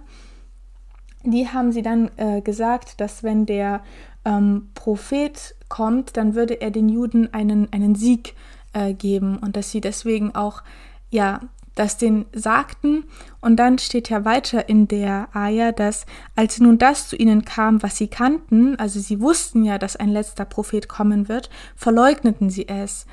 Die 1.24 1.48
haben 1.48 1.72
sie 1.72 1.82
dann 1.82 2.12
äh, 2.18 2.42
gesagt, 2.42 3.00
dass 3.00 3.24
wenn 3.24 3.46
der 3.46 3.82
ähm, 4.25 4.70
Prophet 4.75 5.56
kommt, 5.70 6.18
dann 6.18 6.36
würde 6.36 6.62
er 6.62 6.72
den 6.72 6.89
Juden 6.89 7.34
einen, 7.34 7.72
einen 7.72 7.96
Sieg 7.96 8.36
äh, 8.74 8.94
geben 8.94 9.38
und 9.38 9.56
dass 9.56 9.72
sie 9.72 9.82
deswegen 9.82 10.36
auch 10.36 10.63
ja, 11.10 11.42
das 11.75 11.98
den 11.98 12.25
sagten. 12.34 13.06
Und 13.42 13.58
dann 13.58 13.77
steht 13.77 14.10
ja 14.10 14.25
weiter 14.25 14.70
in 14.70 14.88
der 14.88 15.30
Aya, 15.34 15.72
dass 15.72 16.06
als 16.36 16.60
nun 16.60 16.77
das 16.77 17.08
zu 17.08 17.15
ihnen 17.15 17.46
kam, 17.46 17.82
was 17.82 17.98
sie 17.98 18.08
kannten, 18.08 18.77
also 18.77 19.00
sie 19.00 19.22
wussten 19.22 19.63
ja, 19.63 19.77
dass 19.77 19.96
ein 19.96 20.10
letzter 20.10 20.46
Prophet 20.46 20.88
kommen 20.88 21.27
wird, 21.27 21.50
verleugneten 21.75 22.50
sie 22.50 22.68
es. 22.68 23.06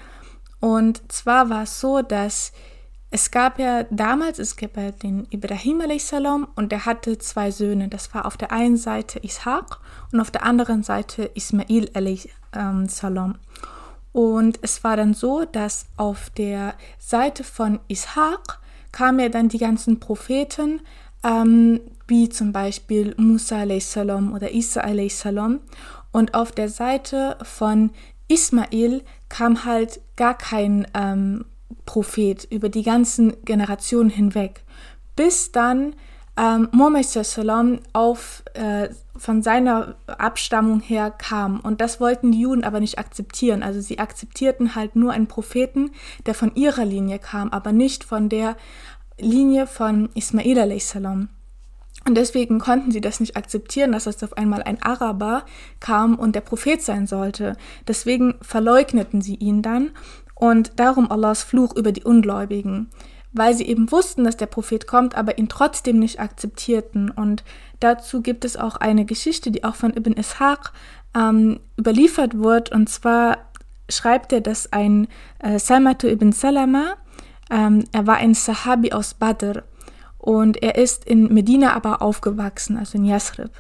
Und 0.61 1.01
zwar 1.11 1.49
war 1.49 1.63
es 1.63 1.81
so, 1.81 2.03
dass 2.03 2.53
es 3.13 3.31
gab 3.33 3.59
ja 3.59 3.83
damals, 3.91 4.39
es 4.39 4.57
gab 4.57 4.77
ja 4.77 4.93
den 4.93 5.27
Ibrahim 5.31 5.83
salam 5.99 6.47
und 6.55 6.71
der 6.71 6.87
hatte 6.87 7.19
zwei 7.19 7.51
Söhne. 7.51 7.89
Das 7.89 8.15
war 8.15 8.25
auf 8.25 8.37
der 8.37 8.53
einen 8.53 8.77
Seite 8.77 9.19
Ishaq 9.25 9.81
und 10.13 10.21
auf 10.21 10.31
der 10.31 10.45
anderen 10.45 10.85
Seite 10.85 11.25
Ismail 11.35 11.91
salam. 12.87 13.39
Und 14.13 14.59
es 14.63 14.85
war 14.85 14.97
dann 14.97 15.15
so, 15.15 15.45
dass 15.45 15.87
auf 15.97 16.31
der 16.31 16.75
Seite 16.99 17.43
von 17.43 17.81
Ishaq 17.89 18.61
kamen 18.93 19.21
ja 19.21 19.29
dann 19.29 19.49
die 19.49 19.59
ganzen 19.59 19.99
Propheten, 19.99 20.81
ähm, 21.25 21.81
wie 22.07 22.29
zum 22.29 22.53
Beispiel 22.53 23.15
Musa 23.17 23.65
salam 23.81 24.35
oder 24.35 24.53
Isa 24.53 24.83
salam. 25.09 25.61
Und 26.13 26.35
auf 26.35 26.53
der 26.53 26.69
Seite 26.69 27.39
von 27.43 27.91
Ismail 28.29 29.03
kam 29.29 29.65
halt 29.65 30.01
gar 30.17 30.37
kein 30.37 30.87
ähm, 30.95 31.45
Prophet 31.87 32.47
über 32.51 32.69
die 32.69 32.83
ganzen 32.83 33.45
Generationen 33.45 34.11
hinweg, 34.11 34.63
bis 35.17 35.53
dann 35.53 35.95
ähm, 36.37 36.69
Muhammad 36.73 37.07
auf, 37.93 38.43
äh, 38.55 38.89
von 39.17 39.43
seiner 39.43 39.97
Abstammung 40.07 40.81
her 40.81 41.11
kam. 41.11 41.61
Und 41.61 41.81
das 41.81 42.01
wollten 42.01 42.33
die 42.33 42.41
Juden 42.41 42.65
aber 42.65 42.81
nicht 42.81 42.99
akzeptieren. 42.99 43.63
Also 43.63 43.81
sie 43.81 43.99
akzeptierten 43.99 44.75
halt 44.75 44.97
nur 44.97 45.13
einen 45.13 45.27
Propheten, 45.27 45.91
der 46.27 46.35
von 46.35 46.55
ihrer 46.55 46.85
Linie 46.85 47.19
kam, 47.19 47.51
aber 47.51 47.73
nicht 47.73 48.05
von 48.05 48.29
der 48.29 48.57
Linie 49.19 49.67
von 49.67 50.09
Ismail 50.15 50.59
a.s. 50.59 50.97
Und 52.07 52.15
deswegen 52.15 52.59
konnten 52.59 52.91
sie 52.91 53.03
das 53.03 53.21
nicht 53.21 53.37
akzeptieren, 53.37 53.93
dass 53.93 54.07
es 54.07 54.23
auf 54.23 54.39
einmal 54.39 54.63
ein 54.63 54.83
Araber 54.83 55.45
kam 55.81 56.15
und 56.19 56.35
der 56.35 56.41
Prophet 56.41 56.81
sein 56.81 57.07
sollte. 57.07 57.57
Deswegen 57.87 58.37
verleugneten 58.41 59.21
sie 59.21 59.35
ihn 59.35 59.61
dann 59.61 59.91
und 60.41 60.73
darum 60.77 61.11
Allahs 61.13 61.43
Fluch 61.43 61.77
über 61.77 61.93
die 61.93 62.03
Ungläubigen, 62.03 62.89
weil 63.33 63.53
sie 63.55 63.67
eben 63.67 63.93
wussten, 63.93 64.25
dass 64.25 64.39
der 64.39 64.47
Prophet 64.47 64.87
kommt, 64.87 65.15
aber 65.15 65.37
ihn 65.37 65.51
trotzdem 65.51 65.99
nicht 65.99 66.19
akzeptierten. 66.19 67.11
Und 67.11 67.45
dazu 67.79 68.23
gibt 68.23 68.47
es 68.47 68.57
auch 68.57 68.77
eine 68.77 69.05
Geschichte, 69.05 69.51
die 69.51 69.65
auch 69.65 69.75
von 69.75 69.95
Ibn 69.95 70.15
Ishaq 70.15 70.73
ähm, 71.15 71.61
überliefert 71.79 72.39
wird. 72.39 72.73
Und 72.73 72.89
zwar 72.89 73.37
schreibt 73.91 74.33
er, 74.33 74.41
dass 74.41 74.73
ein 74.73 75.09
äh, 75.41 75.59
Salmatu 75.59 76.07
ibn 76.07 76.33
Salama, 76.33 76.95
ähm, 77.51 77.85
er 77.93 78.07
war 78.07 78.17
ein 78.17 78.33
Sahabi 78.33 78.93
aus 78.93 79.13
Badr 79.13 79.65
und 80.17 80.63
er 80.63 80.77
ist 80.77 81.05
in 81.05 81.33
Medina 81.35 81.75
aber 81.75 82.01
aufgewachsen, 82.01 82.79
also 82.79 82.97
in 82.97 83.05
Yasrib. 83.05 83.51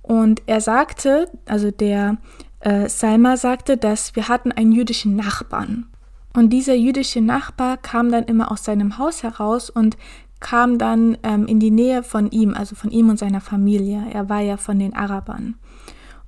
Und 0.00 0.40
er 0.46 0.62
sagte, 0.62 1.28
also 1.44 1.70
der 1.70 2.16
äh, 2.60 2.88
Salma 2.88 3.36
sagte, 3.36 3.76
dass 3.76 4.16
wir 4.16 4.28
hatten 4.28 4.52
einen 4.52 4.72
jüdischen 4.72 5.16
Nachbarn. 5.16 5.86
Und 6.34 6.50
dieser 6.50 6.74
jüdische 6.74 7.20
Nachbar 7.20 7.76
kam 7.76 8.10
dann 8.10 8.24
immer 8.24 8.50
aus 8.50 8.64
seinem 8.64 8.98
Haus 8.98 9.22
heraus 9.22 9.70
und 9.70 9.96
kam 10.40 10.78
dann 10.78 11.16
ähm, 11.22 11.46
in 11.46 11.60
die 11.60 11.70
Nähe 11.70 12.02
von 12.02 12.30
ihm, 12.30 12.54
also 12.54 12.74
von 12.74 12.90
ihm 12.90 13.08
und 13.08 13.18
seiner 13.18 13.40
Familie. 13.40 14.04
Er 14.12 14.28
war 14.28 14.40
ja 14.40 14.56
von 14.56 14.78
den 14.78 14.94
Arabern. 14.94 15.54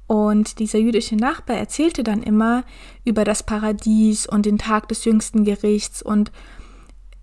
Und 0.06 0.60
dieser 0.60 0.78
jüdische 0.78 1.16
Nachbar 1.16 1.56
erzählte 1.56 2.04
dann 2.04 2.22
immer 2.22 2.64
über 3.04 3.24
das 3.24 3.42
Paradies 3.42 4.26
und 4.26 4.46
den 4.46 4.58
Tag 4.58 4.88
des 4.88 5.04
jüngsten 5.04 5.44
Gerichts. 5.44 6.00
Und 6.00 6.30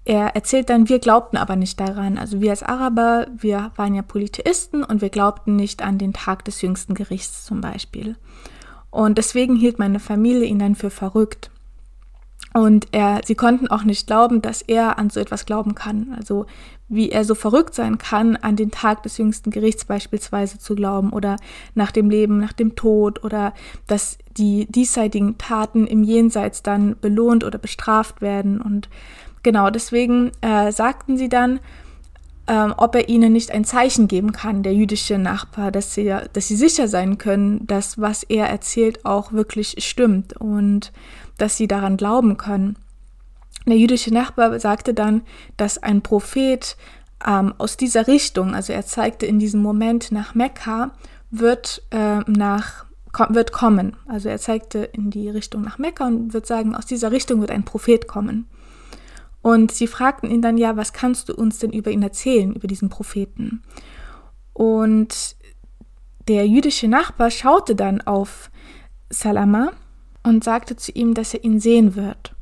er 0.04 0.36
erzählt 0.36 0.70
dann, 0.70 0.90
wir 0.90 1.00
glaubten 1.00 1.38
aber 1.38 1.56
nicht 1.56 1.80
daran. 1.80 2.18
Also 2.18 2.42
wir 2.42 2.52
als 2.52 2.63
Araber, 2.63 3.28
wir 3.36 3.72
waren 3.78 3.96
ja 3.96 4.02
Polytheisten 4.02 4.84
und 4.84 5.02
wir 5.02 5.10
glaubten 5.10 5.56
nicht 5.56 5.82
an 5.82 5.98
den 5.98 6.12
Tag 6.12 6.44
des 6.44 6.62
jüngsten 6.62 6.93
Gerichts 6.93 7.46
zum 7.46 7.62
Beispiel. 7.62 8.17
Und 8.91 9.17
deswegen 9.17 9.56
hielt 9.56 9.80
meine 9.80 10.00
Familie 10.00 10.46
ihn 10.46 10.60
dann 10.60 10.76
für 10.76 10.89
verrückt. 10.89 11.50
Und 12.54 12.88
er, 12.92 13.22
sie 13.26 13.36
konnten 13.36 13.68
auch 13.68 13.84
nicht 13.84 14.06
glauben, 14.06 14.42
dass 14.42 14.62
er 14.62 15.00
an 15.00 15.10
so 15.10 15.20
etwas 15.20 15.46
glauben 15.46 15.74
kann. 15.74 16.13
Also 16.16 16.46
wie 16.88 17.10
er 17.10 17.26
so 17.26 17.34
verrückt 17.34 17.74
sein 17.74 17.98
kann, 17.98 18.36
an 18.36 18.56
den 18.56 18.70
Tag 18.70 19.02
des 19.04 19.18
jüngsten 19.18 19.50
Gerichts 19.50 19.86
beispielsweise 19.86 20.60
zu 20.60 20.76
glauben 20.76 21.12
oder 21.12 21.38
nach 21.74 21.92
dem 21.92 22.10
Leben, 22.10 22.38
nach 22.38 22.54
dem 22.54 22.76
Tod 22.76 23.24
oder 23.24 23.54
dass 23.88 24.20
die 24.38 24.68
diesseitigen 24.68 25.38
Taten 25.39 25.88
im 25.88 26.04
Jenseits 26.04 26.62
dann 26.62 26.96
belohnt 27.00 27.44
oder 27.44 27.58
bestraft 27.58 28.22
werden. 28.22 28.62
Und 28.62 28.89
genau 29.42 29.72
deswegen 29.72 30.32
äh, 30.42 30.72
sagten 30.72 31.18
sie 31.18 31.30
dann, 31.30 31.60
ähm, 32.46 32.74
ob 32.76 32.94
er 32.96 33.08
ihnen 33.08 33.32
nicht 33.32 33.52
ein 33.52 33.63
Zeichen 33.63 34.08
geben 34.08 34.34
kann, 34.34 34.63
der 34.63 34.74
jüdische 34.74 35.18
Nachbar, 35.18 35.72
dass 35.72 35.94
sie, 35.94 36.13
dass 36.34 36.48
sie 36.48 36.58
sicher 36.58 36.88
sein 36.88 37.18
können, 37.18 37.66
dass 37.66 38.00
was 38.00 38.24
er 38.24 38.48
erzählt 38.48 39.06
auch 39.06 39.32
wirklich 39.32 39.76
stimmt. 39.80 40.36
Und 40.39 40.92
dass 41.38 41.58
sie 41.58 41.67
daran 41.67 41.98
glauben 41.98 42.38
können. 42.38 42.78
Der 43.65 43.78
jüdische 43.78 44.13
Nachbar 44.13 44.60
sagte 44.60 44.93
dann, 44.93 45.22
dass 45.58 45.78
ein 45.78 46.02
Prophet 46.02 46.76
ähm, 47.26 47.54
aus 47.58 47.78
dieser 47.78 48.08
Richtung, 48.08 48.54
also 48.54 48.74
er 48.74 48.86
zeigte 48.86 49.26
in 49.26 49.39
diesem 49.39 49.62
Moment 49.62 50.12
nach 50.12 50.36
Mekka, 50.36 50.91
wird, 51.32 51.84
äh, 51.91 52.19
nach, 52.30 52.86
wird 53.30 53.52
kommen. 53.52 53.96
Also 54.08 54.30
er 54.30 54.39
zeigte 54.39 54.80
in 54.80 55.10
die 55.10 55.30
Richtung 55.30 55.62
nach 55.62 55.78
Mekka 55.78 56.08
und 56.08 56.34
wird 56.34 56.46
sagen, 56.46 56.76
aus 56.76 56.86
dieser 56.86 57.12
Richtung 57.12 57.39
wird 57.39 57.52
ein 57.52 57.63
Prophet 57.63 58.08
kommen. 58.08 58.48
Und 59.41 59.72
sie 59.72 59.88
fragten 59.88 60.30
ihn 60.30 60.41
dann, 60.41 60.58
ja, 60.58 60.78
was 60.78 60.93
kannst 60.93 61.30
du 61.30 61.36
uns 61.36 61.60
denn 61.60 61.72
über 61.72 61.91
ihn 61.91 62.02
erzählen, 62.02 62.54
über 62.54 62.67
diesen 62.67 62.89
Propheten? 62.89 63.62
Und 64.54 65.36
der 66.28 66.48
jüdische 66.48 66.88
Nachbar 66.88 67.30
schaute 67.30 67.76
dann 67.76 68.02
auf 68.02 68.50
Salama 69.10 69.74
und 70.24 70.44
sagte 70.44 70.76
zu 70.76 70.92
ihm, 70.92 71.14
dass 71.14 71.34
er 71.34 71.44
ihn 71.44 71.60
sehen 71.60 71.96
wird. 71.96 72.34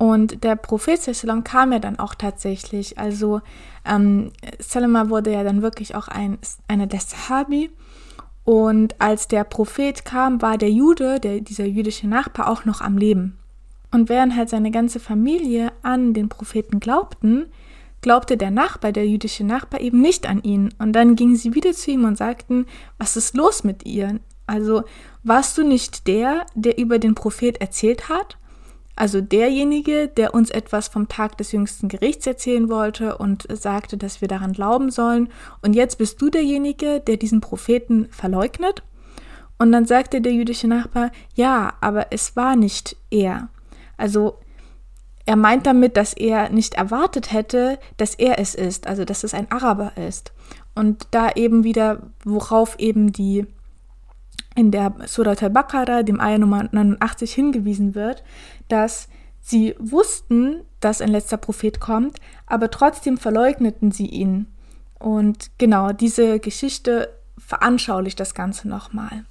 Und 0.00 0.44
der 0.44 0.56
Prophet 0.56 0.98
Sallam 1.00 1.44
kam 1.44 1.72
ja 1.72 1.78
dann 1.78 1.98
auch 1.98 2.14
tatsächlich. 2.14 2.98
Also 2.98 3.42
ähm, 3.84 4.30
Salama 4.58 5.10
wurde 5.10 5.30
ja 5.30 5.44
dann 5.44 5.60
wirklich 5.60 5.94
auch 5.94 6.08
ein, 6.08 6.38
einer 6.68 6.86
der 6.86 7.00
Sahabi. 7.00 7.70
Und 8.44 8.98
als 8.98 9.28
der 9.28 9.44
Prophet 9.44 10.06
kam, 10.06 10.40
war 10.40 10.56
der 10.56 10.70
Jude, 10.70 11.20
der, 11.20 11.40
dieser 11.40 11.66
jüdische 11.66 12.08
Nachbar, 12.08 12.48
auch 12.48 12.64
noch 12.64 12.80
am 12.80 12.96
Leben. 12.96 13.38
Und 13.90 14.08
während 14.08 14.34
halt 14.34 14.48
seine 14.48 14.70
ganze 14.70 15.00
Familie 15.00 15.70
an 15.82 16.14
den 16.14 16.30
Propheten 16.30 16.80
glaubten, 16.80 17.46
glaubte 18.00 18.36
der 18.36 18.50
Nachbar, 18.50 18.92
der 18.92 19.06
jüdische 19.06 19.44
Nachbar, 19.44 19.80
eben 19.80 20.00
nicht 20.00 20.26
an 20.26 20.42
ihn. 20.42 20.72
Und 20.78 20.94
dann 20.94 21.16
gingen 21.16 21.36
sie 21.36 21.54
wieder 21.54 21.72
zu 21.72 21.90
ihm 21.90 22.04
und 22.04 22.16
sagten, 22.16 22.66
was 22.98 23.16
ist 23.16 23.36
los 23.36 23.64
mit 23.64 23.84
ihr? 23.84 24.18
Also 24.50 24.82
warst 25.22 25.56
du 25.58 25.62
nicht 25.62 26.08
der, 26.08 26.44
der 26.56 26.76
über 26.76 26.98
den 26.98 27.14
Prophet 27.14 27.60
erzählt 27.60 28.08
hat? 28.08 28.36
Also 28.96 29.20
derjenige, 29.20 30.08
der 30.08 30.34
uns 30.34 30.50
etwas 30.50 30.88
vom 30.88 31.06
Tag 31.06 31.38
des 31.38 31.52
jüngsten 31.52 31.88
Gerichts 31.88 32.26
erzählen 32.26 32.68
wollte 32.68 33.16
und 33.16 33.46
sagte, 33.48 33.96
dass 33.96 34.20
wir 34.20 34.26
daran 34.26 34.52
glauben 34.52 34.90
sollen. 34.90 35.28
Und 35.62 35.74
jetzt 35.74 35.98
bist 35.98 36.20
du 36.20 36.30
derjenige, 36.30 36.98
der 36.98 37.16
diesen 37.16 37.40
Propheten 37.40 38.08
verleugnet? 38.10 38.82
Und 39.56 39.70
dann 39.70 39.86
sagte 39.86 40.20
der 40.20 40.32
jüdische 40.32 40.66
Nachbar, 40.66 41.12
ja, 41.34 41.74
aber 41.80 42.08
es 42.10 42.34
war 42.34 42.56
nicht 42.56 42.96
er. 43.08 43.50
Also 43.96 44.36
er 45.26 45.36
meint 45.36 45.64
damit, 45.64 45.96
dass 45.96 46.12
er 46.12 46.48
nicht 46.48 46.74
erwartet 46.74 47.32
hätte, 47.32 47.78
dass 47.98 48.16
er 48.16 48.40
es 48.40 48.56
ist, 48.56 48.88
also 48.88 49.04
dass 49.04 49.22
es 49.22 49.32
ein 49.32 49.48
Araber 49.52 49.92
ist. 49.96 50.32
Und 50.74 51.06
da 51.12 51.30
eben 51.36 51.62
wieder, 51.62 52.02
worauf 52.24 52.76
eben 52.80 53.12
die 53.12 53.46
in 54.60 54.70
der 54.70 54.94
Surat 55.06 55.42
al-Baqarah, 55.42 56.02
dem 56.02 56.20
Ayah 56.20 56.38
Nummer 56.38 56.68
89, 56.70 57.32
hingewiesen 57.32 57.94
wird, 57.94 58.22
dass 58.68 59.08
sie 59.40 59.74
wussten, 59.78 60.60
dass 60.80 61.00
ein 61.00 61.08
letzter 61.08 61.38
Prophet 61.38 61.80
kommt, 61.80 62.18
aber 62.46 62.70
trotzdem 62.70 63.16
verleugneten 63.16 63.90
sie 63.90 64.06
ihn. 64.06 64.46
Und 64.98 65.50
genau 65.56 65.92
diese 65.92 66.40
Geschichte 66.40 67.08
veranschaulicht 67.38 68.20
das 68.20 68.34
Ganze 68.34 68.68
nochmal. 68.68 69.24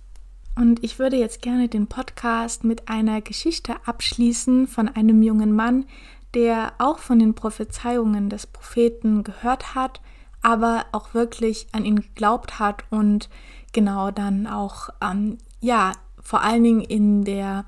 Und 0.55 0.83
ich 0.83 0.97
würde 0.97 1.15
jetzt 1.15 1.43
gerne 1.43 1.69
den 1.69 1.85
Podcast 1.85 2.63
mit 2.63 2.89
einer 2.89 3.21
Geschichte 3.21 3.75
abschließen 3.85 4.67
von 4.67 4.89
einem 4.89 5.21
jungen 5.21 5.53
Mann, 5.53 5.85
der 6.33 6.73
auch 6.79 6.97
von 6.97 7.19
den 7.19 7.35
Prophezeiungen 7.35 8.29
des 8.29 8.47
Propheten 8.47 9.23
gehört 9.23 9.75
hat, 9.75 10.01
aber 10.41 10.85
auch 10.91 11.13
wirklich 11.13 11.67
an 11.71 11.85
ihn 11.85 11.97
geglaubt 11.97 12.59
hat 12.59 12.83
und 12.89 13.29
genau 13.73 14.11
dann 14.11 14.47
auch, 14.47 14.89
ähm, 15.01 15.37
ja, 15.61 15.93
vor 16.21 16.41
allen 16.41 16.63
Dingen 16.63 16.81
in 16.81 17.23
der 17.23 17.65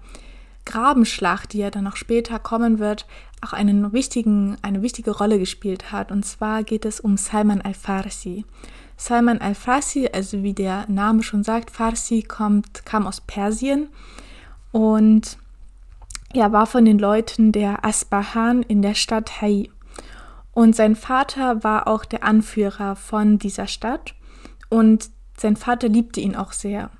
Grabenschlacht, 0.66 1.54
die 1.54 1.60
ja 1.60 1.72
dann 1.72 1.88
auch 1.88 1.96
später 1.96 2.40
kommen 2.40 2.80
wird, 2.80 3.06
auch 3.42 3.54
einen 3.54 3.92
wichtigen, 3.94 4.58
eine 4.62 4.82
wichtige 4.82 5.12
Rolle 5.12 5.40
gespielt 5.40 5.92
hat. 5.92 6.12
Und 6.12 6.24
zwar 6.24 6.64
geht 6.64 6.86
es 6.86 7.00
um 7.00 7.18
Salman 7.18 7.62
al-Farsi. 7.62 8.46
Salman 8.98 9.40
al-Farsi, 9.40 10.10
also 10.14 10.44
wie 10.44 10.54
der 10.54 10.86
Name 10.88 11.24
schon 11.24 11.44
sagt, 11.44 11.72
Farsi 11.72 12.22
kommt, 12.22 12.86
kam 12.86 13.08
aus 13.08 13.20
Persien 13.22 13.90
und 14.72 15.38
er 16.34 16.52
war 16.52 16.68
von 16.68 16.86
den 16.86 17.00
Leuten 17.00 17.52
der 17.52 17.84
Asbahan 17.84 18.62
in 18.62 18.82
der 18.82 18.94
Stadt 18.94 19.42
Hai. 19.42 19.70
Und 20.54 20.76
sein 20.76 20.96
Vater 20.96 21.64
war 21.64 21.88
auch 21.88 22.06
der 22.06 22.24
Anführer 22.24 22.96
von 22.96 23.40
dieser 23.40 23.68
Stadt 23.68 24.14
und 24.70 25.10
sein 25.38 25.56
Vater 25.56 25.90
liebte 25.90 26.20
ihn 26.20 26.36
auch 26.36 26.52
sehr. 26.54 26.92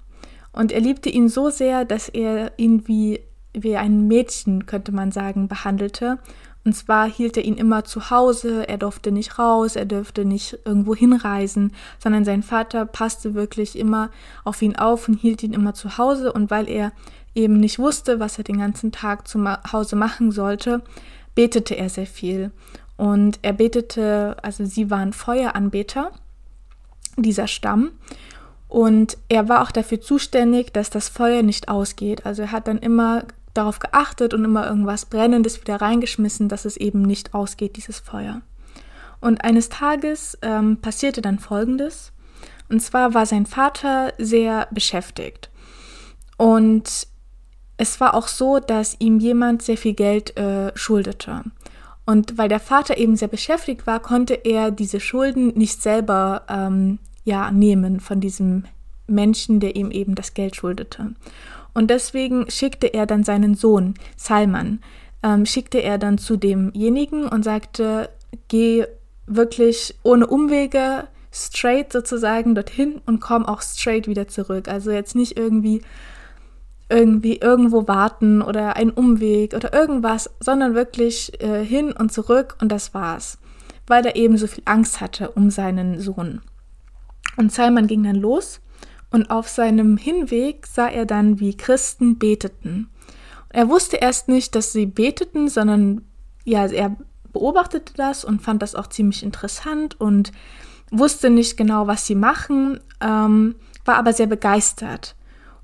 Und 0.52 0.72
er 0.72 0.82
liebte 0.82 1.10
ihn 1.10 1.30
so 1.30 1.50
sehr, 1.50 1.86
dass 1.86 2.10
er 2.10 2.52
ihn 2.58 2.88
wie, 2.88 3.22
wie 3.54 3.78
ein 3.78 4.08
Mädchen, 4.08 4.66
könnte 4.66 4.92
man 4.92 5.12
sagen, 5.12 5.48
behandelte. 5.48 6.20
Und 6.64 6.74
zwar 6.74 7.10
hielt 7.10 7.38
er 7.38 7.44
ihn 7.44 7.56
immer 7.56 7.86
zu 7.86 8.12
Hause, 8.12 8.68
er 8.68 8.78
durfte 8.78 9.12
nicht 9.12 9.40
raus, 9.40 9.76
er 9.76 9.86
durfte 9.86 10.26
nicht 10.26 10.60
irgendwo 10.64 10.94
hinreisen, 10.94 11.74
sondern 11.98 12.24
sein 12.24 12.44
Vater 12.44 12.86
passte 12.86 13.34
wirklich 13.34 13.78
immer 13.78 14.12
auf 14.44 14.62
ihn 14.62 14.76
auf 14.76 15.08
und 15.08 15.16
hielt 15.16 15.42
ihn 15.42 15.54
immer 15.54 15.74
zu 15.74 15.98
Hause. 15.98 16.32
Und 16.34 16.52
weil 16.52 16.70
er 16.70 16.92
eben 17.34 17.60
nicht 17.60 17.80
wusste, 17.80 18.20
was 18.20 18.38
er 18.38 18.44
den 18.44 18.60
ganzen 18.60 18.92
Tag 18.92 19.28
zu 19.28 19.44
Hause 19.72 19.96
machen 19.96 20.32
sollte, 20.32 20.84
betete 21.34 21.76
er 21.76 21.90
sehr 21.90 22.06
viel. 22.06 22.52
Und 22.98 23.40
er 23.42 23.54
betete, 23.54 24.38
also 24.44 24.66
sie 24.66 24.92
waren 24.92 25.14
Feueranbeter, 25.14 26.12
dieser 27.22 27.48
Stamm. 27.48 27.92
Und 28.68 29.18
er 29.28 29.50
war 29.50 29.64
auch 29.64 29.72
dafür 29.72 30.00
zuständig, 30.00 30.72
dass 30.72 30.90
das 30.90 31.10
Feuer 31.10 31.42
nicht 31.42 31.68
ausgeht. 31.68 32.26
Also 32.26 32.44
er 32.44 32.52
hat 32.52 32.68
dann 32.68 32.78
immer 32.78 33.26
darauf 33.54 33.80
geachtet 33.80 34.34
und 34.34 34.46
immer 34.46 34.66
irgendwas 34.66 35.06
Brennendes 35.06 35.60
wieder 35.60 35.82
reingeschmissen, 35.82 36.48
dass 36.48 36.66
es 36.66 36.78
eben 36.78 37.02
nicht 37.02 37.34
ausgeht, 37.34 37.76
dieses 37.76 38.00
Feuer. 38.00 38.42
Und 39.20 39.44
eines 39.44 39.70
Tages 39.70 40.38
ähm, 40.42 40.78
passierte 40.78 41.22
dann 41.22 41.40
Folgendes. 41.40 42.12
Und 42.70 42.82
zwar 42.82 43.14
war 43.14 43.26
sein 43.26 43.46
Vater 43.46 44.14
sehr 44.18 44.68
beschäftigt. 44.72 45.50
Und 46.38 47.08
es 47.78 48.00
war 48.00 48.14
auch 48.14 48.28
so, 48.28 48.60
dass 48.60 48.96
ihm 49.00 49.20
jemand 49.20 49.62
sehr 49.62 49.78
viel 49.78 49.94
Geld 49.94 50.38
äh, 50.38 50.72
schuldete. 50.76 51.44
Und 52.06 52.38
weil 52.38 52.50
der 52.50 52.60
Vater 52.60 52.98
eben 52.98 53.16
sehr 53.16 53.28
beschäftigt 53.28 53.86
war, 53.86 54.00
konnte 54.00 54.34
er 54.34 54.72
diese 54.72 55.00
Schulden 55.00 55.50
nicht 55.50 55.82
selber 55.82 56.44
ähm, 56.50 57.00
ja, 57.24 57.52
nehmen 57.52 58.00
von 58.00 58.20
diesem 58.20 58.66
Menschen, 59.08 59.60
der 59.60 59.76
ihm 59.76 59.92
eben 59.92 60.16
das 60.16 60.34
Geld 60.34 60.56
schuldete. 60.56 61.14
Und 61.74 61.90
deswegen 61.90 62.50
schickte 62.50 62.88
er 62.94 63.06
dann 63.06 63.24
seinen 63.24 63.56
Sohn, 63.56 63.94
Salman, 64.16 64.80
ähm, 65.24 65.46
schickte 65.46 65.80
er 65.80 65.98
dann 65.98 66.18
zu 66.18 66.38
demjenigen 66.38 67.28
und 67.28 67.44
sagte, 67.44 68.10
geh 68.48 68.86
wirklich 69.28 69.96
ohne 70.04 70.28
Umwege 70.28 71.08
straight 71.32 71.94
sozusagen 71.94 72.56
dorthin 72.56 73.02
und 73.06 73.22
komm 73.22 73.46
auch 73.46 73.62
straight 73.62 74.08
wieder 74.08 74.28
zurück. 74.28 74.68
Also 74.68 74.92
jetzt 74.92 75.16
nicht 75.16 75.38
irgendwie 75.38 75.82
irgendwie 76.90 77.38
irgendwo 77.38 77.88
warten 77.88 78.42
oder 78.42 78.76
einen 78.76 78.92
Umweg 78.92 79.54
oder 79.54 79.74
irgendwas, 79.74 80.30
sondern 80.42 80.76
wirklich 80.76 81.42
äh, 81.42 81.64
hin 81.64 81.94
und 81.94 82.12
zurück 82.12 82.58
und 82.60 82.70
das 82.70 82.94
war's, 82.94 83.38
weil 83.88 84.06
er 84.06 84.18
eben 84.18 84.38
so 84.38 84.46
viel 84.46 84.64
Angst 84.66 85.00
hatte 85.00 85.32
um 85.32 85.50
seinen 85.50 86.02
Sohn. 86.02 86.42
Und 87.38 87.52
Salman 87.52 87.88
ging 87.88 88.04
dann 88.04 88.16
los 88.16 88.62
und 89.10 89.30
auf 89.30 89.50
seinem 89.50 89.98
Hinweg 89.98 90.66
sah 90.68 90.88
er 90.88 91.06
dann, 91.06 91.40
wie 91.40 91.56
Christen 91.56 92.18
beteten. 92.18 92.90
Er 93.50 93.70
wusste 93.70 93.98
erst 93.98 94.28
nicht, 94.28 94.56
dass 94.56 94.72
sie 94.72 94.86
beteten, 94.86 95.50
sondern 95.50 96.02
ja, 96.46 96.66
er 96.66 96.96
beobachtete 97.34 97.94
das 97.96 98.24
und 98.24 98.42
fand 98.42 98.62
das 98.62 98.76
auch 98.76 98.88
ziemlich 98.88 99.24
interessant 99.24 100.00
und 100.00 100.32
wusste 100.92 101.30
nicht 101.30 101.58
genau, 101.58 101.88
was 101.88 102.06
sie 102.06 102.16
machen, 102.16 102.80
ähm, 103.02 103.56
war 103.86 103.96
aber 103.96 104.14
sehr 104.14 104.28
begeistert. 104.28 105.16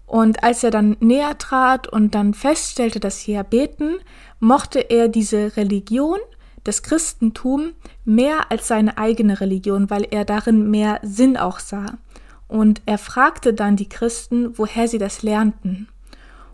Und 0.05 0.43
als 0.43 0.63
er 0.63 0.71
dann 0.71 0.95
näher 1.01 1.37
trat 1.37 1.87
und 1.87 2.15
dann 2.15 2.33
feststellte, 2.33 2.99
dass 2.99 3.21
sie 3.21 3.33
ja 3.33 3.43
beten, 3.43 3.97
mochte 4.39 4.79
er 4.79 5.09
diese 5.09 5.57
Religion, 5.57 6.19
das 6.67 6.83
Christentum, 6.83 7.73
mehr 8.05 8.51
als 8.51 8.67
seine 8.67 8.97
eigene 8.97 9.39
Religion, 9.39 9.89
weil 9.89 10.07
er 10.09 10.25
darin 10.25 10.69
mehr 10.69 10.99
Sinn 11.03 11.37
auch 11.37 11.59
sah. 11.59 11.97
Und 12.47 12.81
er 12.85 12.97
fragte 12.97 13.53
dann 13.53 13.75
die 13.75 13.89
Christen, 13.89 14.57
woher 14.57 14.87
sie 14.87 14.97
das 14.97 15.23
lernten. 15.23 15.87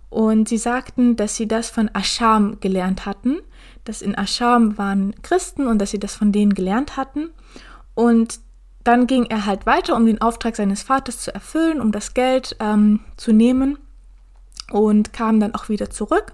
Und 0.10 0.48
sie 0.48 0.58
sagten, 0.58 1.16
dass 1.16 1.36
sie 1.36 1.48
das 1.48 1.70
von 1.70 1.90
Ascham 1.94 2.60
gelernt 2.60 3.06
hatten, 3.06 3.40
dass 3.84 4.02
in 4.02 4.18
Ascham 4.18 4.78
waren 4.78 5.16
Christen 5.24 5.68
und 5.68 5.80
dass 5.80 5.92
sie 5.92 6.00
das 6.00 6.16
von 6.16 6.32
denen 6.32 6.54
gelernt 6.54 6.98
hatten. 6.98 7.32
Und 7.96 8.40
dann 8.84 9.08
ging 9.08 9.26
er 9.26 9.46
halt 9.46 9.66
weiter, 9.66 9.96
um 9.96 10.06
den 10.06 10.22
Auftrag 10.22 10.56
seines 10.56 10.84
Vaters 10.84 11.20
zu 11.20 11.34
erfüllen, 11.34 11.82
um 11.82 11.92
das 11.92 12.14
Geld 12.14 12.56
ähm, 12.60 13.00
zu 13.18 13.32
nehmen 13.32 13.78
und 14.72 15.14
kam 15.14 15.40
dann 15.40 15.56
auch 15.56 15.70
wieder 15.70 15.90
zurück. 15.90 16.34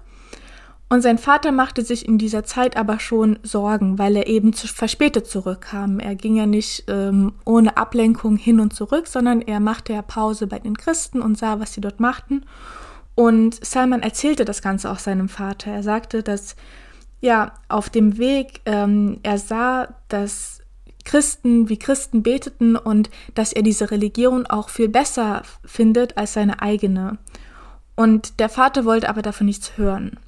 Und 0.92 1.02
sein 1.02 1.18
Vater 1.18 1.52
machte 1.52 1.82
sich 1.84 2.06
in 2.08 2.18
dieser 2.18 2.42
Zeit 2.42 2.76
aber 2.76 2.98
schon 2.98 3.38
Sorgen, 3.44 3.96
weil 4.00 4.16
er 4.16 4.26
eben 4.26 4.52
zu 4.52 4.66
verspätet 4.66 5.28
zurückkam. 5.28 6.00
Er 6.00 6.16
ging 6.16 6.34
ja 6.34 6.46
nicht 6.46 6.84
ähm, 6.88 7.32
ohne 7.44 7.76
Ablenkung 7.76 8.36
hin 8.36 8.58
und 8.58 8.74
zurück, 8.74 9.06
sondern 9.06 9.40
er 9.40 9.60
machte 9.60 9.92
ja 9.92 10.02
Pause 10.02 10.48
bei 10.48 10.58
den 10.58 10.76
Christen 10.76 11.22
und 11.22 11.38
sah, 11.38 11.60
was 11.60 11.74
sie 11.74 11.80
dort 11.80 12.00
machten. 12.00 12.44
Und 13.14 13.64
Salman 13.64 14.02
erzählte 14.02 14.44
das 14.44 14.62
Ganze 14.62 14.90
auch 14.90 14.98
seinem 14.98 15.28
Vater. 15.28 15.70
Er 15.70 15.84
sagte, 15.84 16.24
dass 16.24 16.56
ja 17.20 17.52
auf 17.68 17.88
dem 17.88 18.18
Weg 18.18 18.60
ähm, 18.66 19.20
er 19.22 19.38
sah, 19.38 19.94
dass 20.08 20.60
Christen 21.04 21.68
wie 21.68 21.78
Christen 21.78 22.24
beteten 22.24 22.74
und 22.74 23.10
dass 23.36 23.52
er 23.52 23.62
diese 23.62 23.92
Religion 23.92 24.44
auch 24.44 24.68
viel 24.70 24.88
besser 24.88 25.42
findet 25.64 26.18
als 26.18 26.32
seine 26.32 26.60
eigene. 26.62 27.18
Und 27.94 28.40
der 28.40 28.48
Vater 28.48 28.84
wollte 28.84 29.08
aber 29.08 29.22
davon 29.22 29.46
nichts 29.46 29.78
hören 29.78 30.18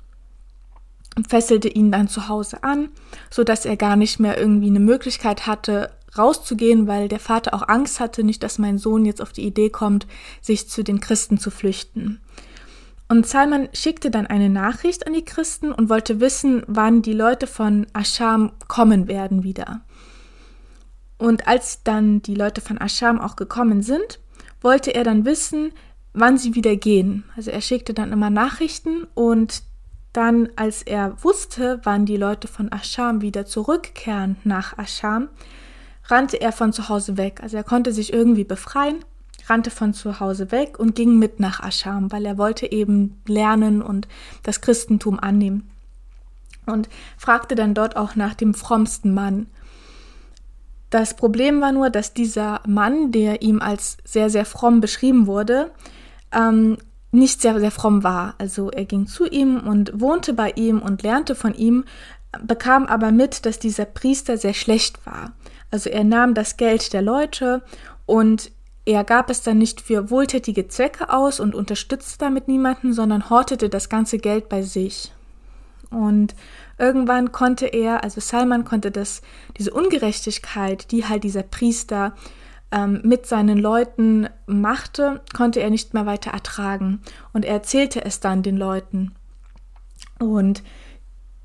und 1.16 1.28
fesselte 1.28 1.68
ihn 1.68 1.92
dann 1.92 2.08
zu 2.08 2.28
Hause 2.28 2.62
an, 2.62 2.88
so 3.30 3.44
dass 3.44 3.64
er 3.64 3.76
gar 3.76 3.96
nicht 3.96 4.18
mehr 4.20 4.38
irgendwie 4.38 4.68
eine 4.68 4.80
Möglichkeit 4.80 5.46
hatte, 5.46 5.90
rauszugehen, 6.16 6.86
weil 6.86 7.08
der 7.08 7.20
Vater 7.20 7.54
auch 7.54 7.68
Angst 7.68 8.00
hatte, 8.00 8.22
nicht, 8.22 8.42
dass 8.42 8.58
mein 8.58 8.78
Sohn 8.78 9.04
jetzt 9.04 9.22
auf 9.22 9.32
die 9.32 9.46
Idee 9.46 9.70
kommt, 9.70 10.06
sich 10.40 10.68
zu 10.68 10.82
den 10.82 11.00
Christen 11.00 11.38
zu 11.38 11.50
flüchten. 11.50 12.20
Und 13.08 13.26
Salman 13.26 13.68
schickte 13.74 14.10
dann 14.10 14.26
eine 14.26 14.48
Nachricht 14.48 15.06
an 15.06 15.12
die 15.12 15.24
Christen 15.24 15.72
und 15.72 15.90
wollte 15.90 16.20
wissen, 16.20 16.62
wann 16.66 17.02
die 17.02 17.12
Leute 17.12 17.46
von 17.46 17.86
Ascham 17.92 18.52
kommen 18.68 19.06
werden 19.06 19.42
wieder. 19.42 19.82
Und 21.18 21.46
als 21.46 21.82
dann 21.82 22.22
die 22.22 22.34
Leute 22.34 22.60
von 22.60 22.80
Ascham 22.80 23.20
auch 23.20 23.36
gekommen 23.36 23.82
sind, 23.82 24.18
wollte 24.60 24.94
er 24.94 25.04
dann 25.04 25.24
wissen, 25.24 25.72
wann 26.14 26.38
sie 26.38 26.54
wieder 26.54 26.76
gehen. 26.76 27.24
Also 27.36 27.50
er 27.50 27.60
schickte 27.60 27.94
dann 27.94 28.12
immer 28.12 28.30
Nachrichten 28.30 29.06
und 29.14 29.62
dann, 30.12 30.50
als 30.56 30.82
er 30.82 31.22
wusste, 31.22 31.80
wann 31.84 32.04
die 32.04 32.16
Leute 32.16 32.48
von 32.48 32.70
Ascham 32.70 33.22
wieder 33.22 33.46
zurückkehren 33.46 34.36
nach 34.44 34.76
Ascham, 34.78 35.28
rannte 36.04 36.40
er 36.40 36.52
von 36.52 36.72
zu 36.72 36.88
Hause 36.88 37.16
weg. 37.16 37.40
Also 37.42 37.56
er 37.56 37.64
konnte 37.64 37.92
sich 37.92 38.12
irgendwie 38.12 38.44
befreien, 38.44 38.96
rannte 39.46 39.70
von 39.70 39.94
zu 39.94 40.20
Hause 40.20 40.52
weg 40.52 40.78
und 40.78 40.94
ging 40.94 41.18
mit 41.18 41.40
nach 41.40 41.60
Ascham, 41.60 42.12
weil 42.12 42.26
er 42.26 42.36
wollte 42.36 42.70
eben 42.70 43.20
lernen 43.26 43.80
und 43.80 44.06
das 44.42 44.60
Christentum 44.60 45.18
annehmen. 45.18 45.70
Und 46.66 46.88
fragte 47.16 47.54
dann 47.54 47.74
dort 47.74 47.96
auch 47.96 48.14
nach 48.14 48.34
dem 48.34 48.54
frommsten 48.54 49.14
Mann. 49.14 49.46
Das 50.90 51.16
Problem 51.16 51.60
war 51.62 51.72
nur, 51.72 51.88
dass 51.88 52.12
dieser 52.12 52.60
Mann, 52.66 53.12
der 53.12 53.40
ihm 53.40 53.62
als 53.62 53.96
sehr, 54.04 54.28
sehr 54.28 54.44
fromm 54.44 54.80
beschrieben 54.80 55.26
wurde, 55.26 55.70
ähm, 56.32 56.76
nicht 57.12 57.40
sehr, 57.40 57.60
sehr 57.60 57.70
fromm 57.70 58.02
war. 58.02 58.34
Also 58.38 58.70
er 58.70 58.84
ging 58.84 59.06
zu 59.06 59.26
ihm 59.26 59.60
und 59.60 60.00
wohnte 60.00 60.32
bei 60.32 60.50
ihm 60.56 60.80
und 60.80 61.02
lernte 61.02 61.34
von 61.34 61.54
ihm, 61.54 61.84
bekam 62.42 62.86
aber 62.86 63.12
mit, 63.12 63.46
dass 63.46 63.58
dieser 63.58 63.84
Priester 63.84 64.38
sehr 64.38 64.54
schlecht 64.54 65.04
war. 65.06 65.32
Also 65.70 65.90
er 65.90 66.04
nahm 66.04 66.34
das 66.34 66.56
Geld 66.56 66.92
der 66.92 67.02
Leute 67.02 67.62
und 68.06 68.50
er 68.84 69.04
gab 69.04 69.30
es 69.30 69.42
dann 69.42 69.58
nicht 69.58 69.80
für 69.80 70.10
wohltätige 70.10 70.66
Zwecke 70.66 71.10
aus 71.10 71.38
und 71.38 71.54
unterstützte 71.54 72.18
damit 72.18 72.48
niemanden, 72.48 72.92
sondern 72.92 73.30
hortete 73.30 73.68
das 73.68 73.88
ganze 73.88 74.18
Geld 74.18 74.48
bei 74.48 74.62
sich. 74.62 75.12
Und 75.90 76.34
irgendwann 76.78 77.32
konnte 77.32 77.66
er, 77.66 78.02
also 78.02 78.20
Salman 78.20 78.64
konnte 78.64 78.90
das, 78.90 79.20
diese 79.58 79.72
Ungerechtigkeit, 79.72 80.90
die 80.90 81.04
halt 81.04 81.22
dieser 81.22 81.42
Priester 81.42 82.14
ähm, 82.72 83.00
mit 83.04 83.26
seinen 83.26 83.58
Leuten 83.58 84.28
machte, 84.46 85.20
konnte 85.34 85.60
er 85.60 85.70
nicht 85.70 85.94
mehr 85.94 86.06
weiter 86.06 86.30
ertragen. 86.32 87.00
Und 87.32 87.44
er 87.44 87.54
erzählte 87.54 88.04
es 88.04 88.20
dann 88.20 88.42
den 88.42 88.56
Leuten. 88.56 89.12
Und 90.18 90.62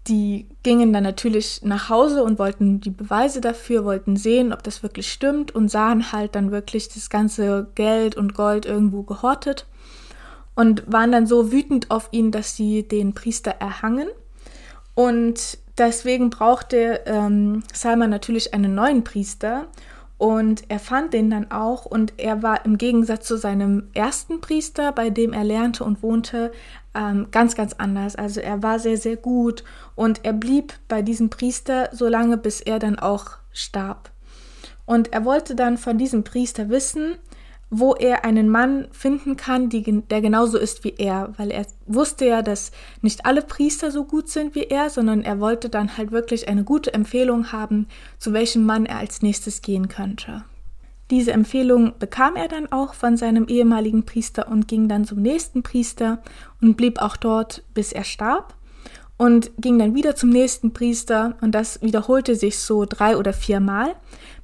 die 0.08 0.48
gingen 0.64 0.94
dann 0.94 1.04
natürlich 1.04 1.62
nach 1.64 1.90
Hause 1.90 2.24
und 2.24 2.40
wollten 2.40 2.80
die 2.80 2.92
Beweise 2.92 3.42
dafür, 3.42 3.84
wollten 3.84 4.16
sehen, 4.16 4.54
ob 4.54 4.64
das 4.64 4.82
wirklich 4.82 5.12
stimmt 5.12 5.54
und 5.54 5.70
sahen 5.70 6.12
halt 6.12 6.36
dann 6.36 6.52
wirklich 6.52 6.88
das 6.88 7.10
ganze 7.10 7.68
Geld 7.76 8.16
und 8.16 8.34
Gold 8.34 8.66
irgendwo 8.66 9.04
gehortet 9.04 9.66
und 10.56 10.90
waren 10.92 11.12
dann 11.12 11.28
so 11.28 11.52
wütend 11.52 11.92
auf 11.92 12.08
ihn, 12.12 12.32
dass 12.32 12.56
sie 12.56 12.88
den 12.88 13.14
Priester 13.14 13.52
erhangen 13.52 14.08
und 14.98 15.60
deswegen 15.78 16.32
brauchte 16.32 17.02
ähm, 17.06 17.62
Salman 17.72 18.10
natürlich 18.10 18.56
einen 18.56 18.74
neuen 18.74 19.04
Priester. 19.04 19.68
Und 20.18 20.64
er 20.70 20.80
fand 20.80 21.14
den 21.14 21.30
dann 21.30 21.52
auch 21.52 21.86
und 21.86 22.14
er 22.18 22.42
war 22.42 22.66
im 22.66 22.80
Gegensatz 22.80 23.28
zu 23.28 23.38
seinem 23.38 23.90
ersten 23.94 24.42
Priester, 24.42 24.92
bei 24.92 25.12
dem 25.12 25.32
er 25.32 25.44
lernte 25.44 25.84
und 25.84 26.02
wohnte, 26.02 26.52
ähm, 26.96 27.28
ganz, 27.32 27.56
ganz 27.56 27.74
anders. 27.74 28.16
Also 28.16 28.40
er 28.40 28.64
war 28.64 28.80
sehr, 28.80 28.98
sehr 28.98 29.16
gut 29.16 29.64
und 29.96 30.26
er 30.26 30.34
blieb 30.34 30.74
bei 30.88 31.04
diesem 31.04 31.30
Priester 31.30 31.90
so 31.92 32.08
lange, 32.08 32.38
bis 32.38 32.62
er 32.62 32.80
dann 32.80 32.98
auch 32.98 33.38
starb. 33.52 34.10
Und 34.86 35.14
er 35.14 35.24
wollte 35.26 35.54
dann 35.54 35.78
von 35.78 35.98
diesem 35.98 36.24
Priester 36.24 36.70
wissen, 36.70 37.18
wo 37.70 37.96
er 37.96 38.24
einen 38.24 38.50
Mann 38.50 38.88
finden 38.92 39.36
kann, 39.36 39.70
die, 39.70 40.02
der 40.02 40.22
genauso 40.22 40.58
ist 40.58 40.84
wie 40.84 40.94
er, 40.98 41.34
weil 41.38 41.52
er 41.52 41.66
wusste 41.86 42.26
ja, 42.26 42.42
dass 42.42 42.72
nicht 43.02 43.26
alle 43.26 43.42
Priester 43.42 43.92
so 43.92 44.06
gut 44.06 44.30
sind 44.30 44.56
wie 44.56 44.64
er, 44.64 44.90
sondern 44.90 45.22
er 45.24 45.40
wollte 45.40 45.70
dann 45.70 45.98
halt 45.98 46.12
wirklich 46.12 46.48
eine 46.48 46.64
gute 46.64 46.94
Empfehlung 46.94 47.52
haben, 47.52 47.88
zu 48.20 48.32
welchem 48.32 48.66
Mann 48.66 48.86
er 48.86 49.00
als 49.00 49.22
nächstes 49.22 49.62
gehen 49.62 49.90
könnte. 49.90 50.46
Diese 51.10 51.32
Empfehlung 51.32 51.94
bekam 52.00 52.36
er 52.36 52.48
dann 52.50 52.72
auch 52.72 52.94
von 52.94 53.16
seinem 53.16 53.48
ehemaligen 53.48 54.04
Priester 54.04 54.50
und 54.50 54.68
ging 54.68 54.90
dann 54.90 55.06
zum 55.06 55.22
nächsten 55.22 55.64
Priester 55.64 56.22
und 56.62 56.76
blieb 56.76 57.02
auch 57.02 57.16
dort, 57.16 57.64
bis 57.74 57.94
er 57.94 58.04
starb 58.04 58.56
und 59.18 59.52
ging 59.58 59.80
dann 59.80 59.96
wieder 59.96 60.16
zum 60.16 60.30
nächsten 60.30 60.74
Priester 60.74 61.36
und 61.42 61.54
das 61.54 61.82
wiederholte 61.82 62.36
sich 62.36 62.60
so 62.60 62.86
drei 62.86 63.18
oder 63.18 63.34
viermal, 63.34 63.96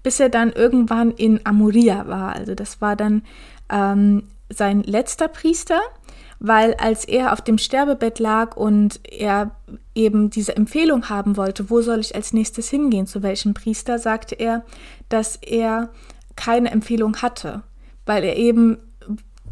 bis 0.02 0.20
er 0.20 0.30
dann 0.30 0.52
irgendwann 0.52 1.12
in 1.12 1.46
Amuria 1.46 2.08
war. 2.08 2.34
Also 2.34 2.56
das 2.56 2.82
war 2.82 2.96
dann 2.96 3.24
ähm, 3.70 4.24
sein 4.50 4.84
letzter 4.84 5.28
Priester, 5.28 5.80
weil 6.40 6.74
als 6.76 7.06
er 7.06 7.32
auf 7.34 7.42
dem 7.42 7.58
Sterbebett 7.58 8.20
lag 8.20 8.58
und 8.58 9.00
er 9.10 9.52
eben 9.96 10.30
diese 10.30 10.58
Empfehlung 10.58 11.08
haben 11.08 11.38
wollte, 11.38 11.70
wo 11.70 11.82
soll 11.82 12.00
ich 12.00 12.16
als 12.16 12.34
nächstes 12.34 12.70
hingehen, 12.70 13.08
zu 13.08 13.24
welchem 13.24 13.54
Priester, 13.54 14.00
sagte 14.00 14.36
er, 14.36 14.66
dass 15.08 15.38
er 15.38 15.90
keine 16.36 16.72
Empfehlung 16.72 17.18
hatte, 17.18 17.64
weil 18.06 18.24
er 18.24 18.36
eben 18.36 18.78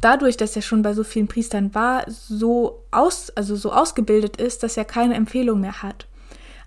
dadurch, 0.02 0.38
dass 0.38 0.56
er 0.56 0.62
schon 0.62 0.82
bei 0.82 0.94
so 0.94 1.04
vielen 1.04 1.28
Priestern 1.28 1.74
war, 1.74 2.04
so 2.08 2.84
aus, 2.92 3.30
also 3.32 3.56
so 3.56 3.72
ausgebildet 3.72 4.38
ist, 4.38 4.64
dass 4.64 4.78
er 4.78 4.86
keine 4.86 5.16
Empfehlung 5.16 5.62
mehr 5.62 5.82
hat. 5.82 6.08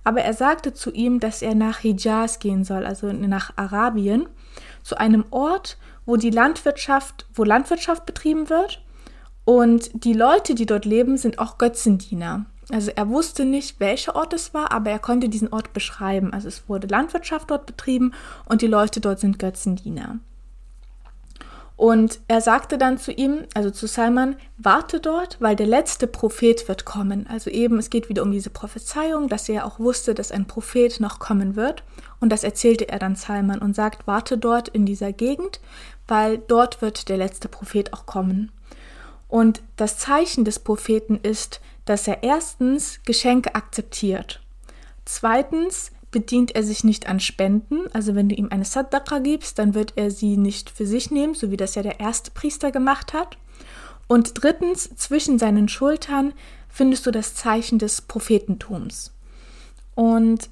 Aber 0.04 0.20
er 0.20 0.34
sagte 0.34 0.74
zu 0.74 0.92
ihm, 0.92 1.18
dass 1.18 1.42
er 1.42 1.54
nach 1.54 1.78
Hijaz 1.78 2.38
gehen 2.38 2.64
soll, 2.64 2.84
also 2.84 3.12
nach 3.12 3.52
Arabien, 3.56 4.28
zu 4.82 4.96
einem 4.98 5.24
Ort, 5.30 5.78
wo 6.06 6.16
die 6.16 6.30
Landwirtschaft, 6.30 7.26
wo 7.32 7.44
Landwirtschaft 7.44 8.04
betrieben 8.04 8.50
wird. 8.50 8.82
Und 9.46 9.90
die 10.04 10.12
Leute, 10.12 10.54
die 10.54 10.66
dort 10.66 10.84
leben, 10.84 11.16
sind 11.16 11.38
auch 11.38 11.58
Götzendiener. 11.58 12.46
Also 12.70 12.90
er 12.94 13.08
wusste 13.08 13.44
nicht, 13.44 13.80
welcher 13.80 14.16
Ort 14.16 14.32
es 14.32 14.54
war, 14.54 14.72
aber 14.72 14.90
er 14.90 14.98
konnte 14.98 15.28
diesen 15.28 15.52
Ort 15.52 15.72
beschreiben. 15.72 16.32
Also 16.32 16.48
es 16.48 16.68
wurde 16.68 16.86
Landwirtschaft 16.86 17.50
dort 17.50 17.66
betrieben 17.66 18.12
und 18.46 18.62
die 18.62 18.66
Leute 18.66 19.00
dort 19.00 19.20
sind 19.20 19.38
Götzendiener. 19.38 20.18
Und 21.76 22.20
er 22.28 22.40
sagte 22.40 22.78
dann 22.78 22.98
zu 22.98 23.10
ihm, 23.10 23.46
also 23.54 23.70
zu 23.70 23.88
Salman, 23.88 24.36
warte 24.58 25.00
dort, 25.00 25.40
weil 25.40 25.56
der 25.56 25.66
letzte 25.66 26.06
Prophet 26.06 26.68
wird 26.68 26.84
kommen. 26.84 27.26
Also 27.26 27.50
eben, 27.50 27.78
es 27.78 27.90
geht 27.90 28.08
wieder 28.08 28.22
um 28.22 28.30
diese 28.30 28.50
Prophezeiung, 28.50 29.28
dass 29.28 29.48
er 29.48 29.66
auch 29.66 29.80
wusste, 29.80 30.14
dass 30.14 30.30
ein 30.30 30.46
Prophet 30.46 31.00
noch 31.00 31.18
kommen 31.18 31.56
wird. 31.56 31.82
Und 32.20 32.30
das 32.30 32.44
erzählte 32.44 32.88
er 32.88 33.00
dann 33.00 33.16
Salman 33.16 33.58
und 33.58 33.74
sagt, 33.74 34.06
warte 34.06 34.38
dort 34.38 34.68
in 34.68 34.86
dieser 34.86 35.12
Gegend, 35.12 35.60
weil 36.06 36.38
dort 36.38 36.80
wird 36.80 37.08
der 37.08 37.16
letzte 37.16 37.48
Prophet 37.48 37.92
auch 37.92 38.06
kommen. 38.06 38.52
Und 39.28 39.62
das 39.76 39.98
Zeichen 39.98 40.44
des 40.44 40.60
Propheten 40.60 41.18
ist, 41.20 41.60
dass 41.86 42.06
er 42.06 42.22
erstens 42.22 43.00
Geschenke 43.04 43.56
akzeptiert. 43.56 44.40
Zweitens 45.04 45.90
bedient 46.14 46.54
er 46.54 46.62
sich 46.62 46.84
nicht 46.84 47.08
an 47.08 47.18
Spenden. 47.18 47.92
Also 47.92 48.14
wenn 48.14 48.28
du 48.28 48.36
ihm 48.36 48.46
eine 48.50 48.64
Saddaqa 48.64 49.18
gibst, 49.18 49.58
dann 49.58 49.74
wird 49.74 49.94
er 49.96 50.12
sie 50.12 50.36
nicht 50.36 50.70
für 50.70 50.86
sich 50.86 51.10
nehmen, 51.10 51.34
so 51.34 51.50
wie 51.50 51.56
das 51.56 51.74
ja 51.74 51.82
der 51.82 51.98
erste 51.98 52.30
Priester 52.30 52.70
gemacht 52.70 53.12
hat. 53.12 53.36
Und 54.06 54.40
drittens, 54.40 54.94
zwischen 54.94 55.40
seinen 55.40 55.68
Schultern 55.68 56.32
findest 56.68 57.04
du 57.04 57.10
das 57.10 57.34
Zeichen 57.34 57.80
des 57.80 58.00
Prophetentums. 58.00 59.12
Und 59.96 60.48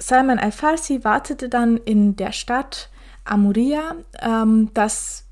Salman 0.00 0.40
al-Farsi 0.40 1.04
wartete 1.04 1.48
dann 1.48 1.76
in 1.76 2.16
der 2.16 2.32
Stadt 2.32 2.90
Amuria, 3.24 3.94
ähm, 4.20 4.70
dass 4.74 5.26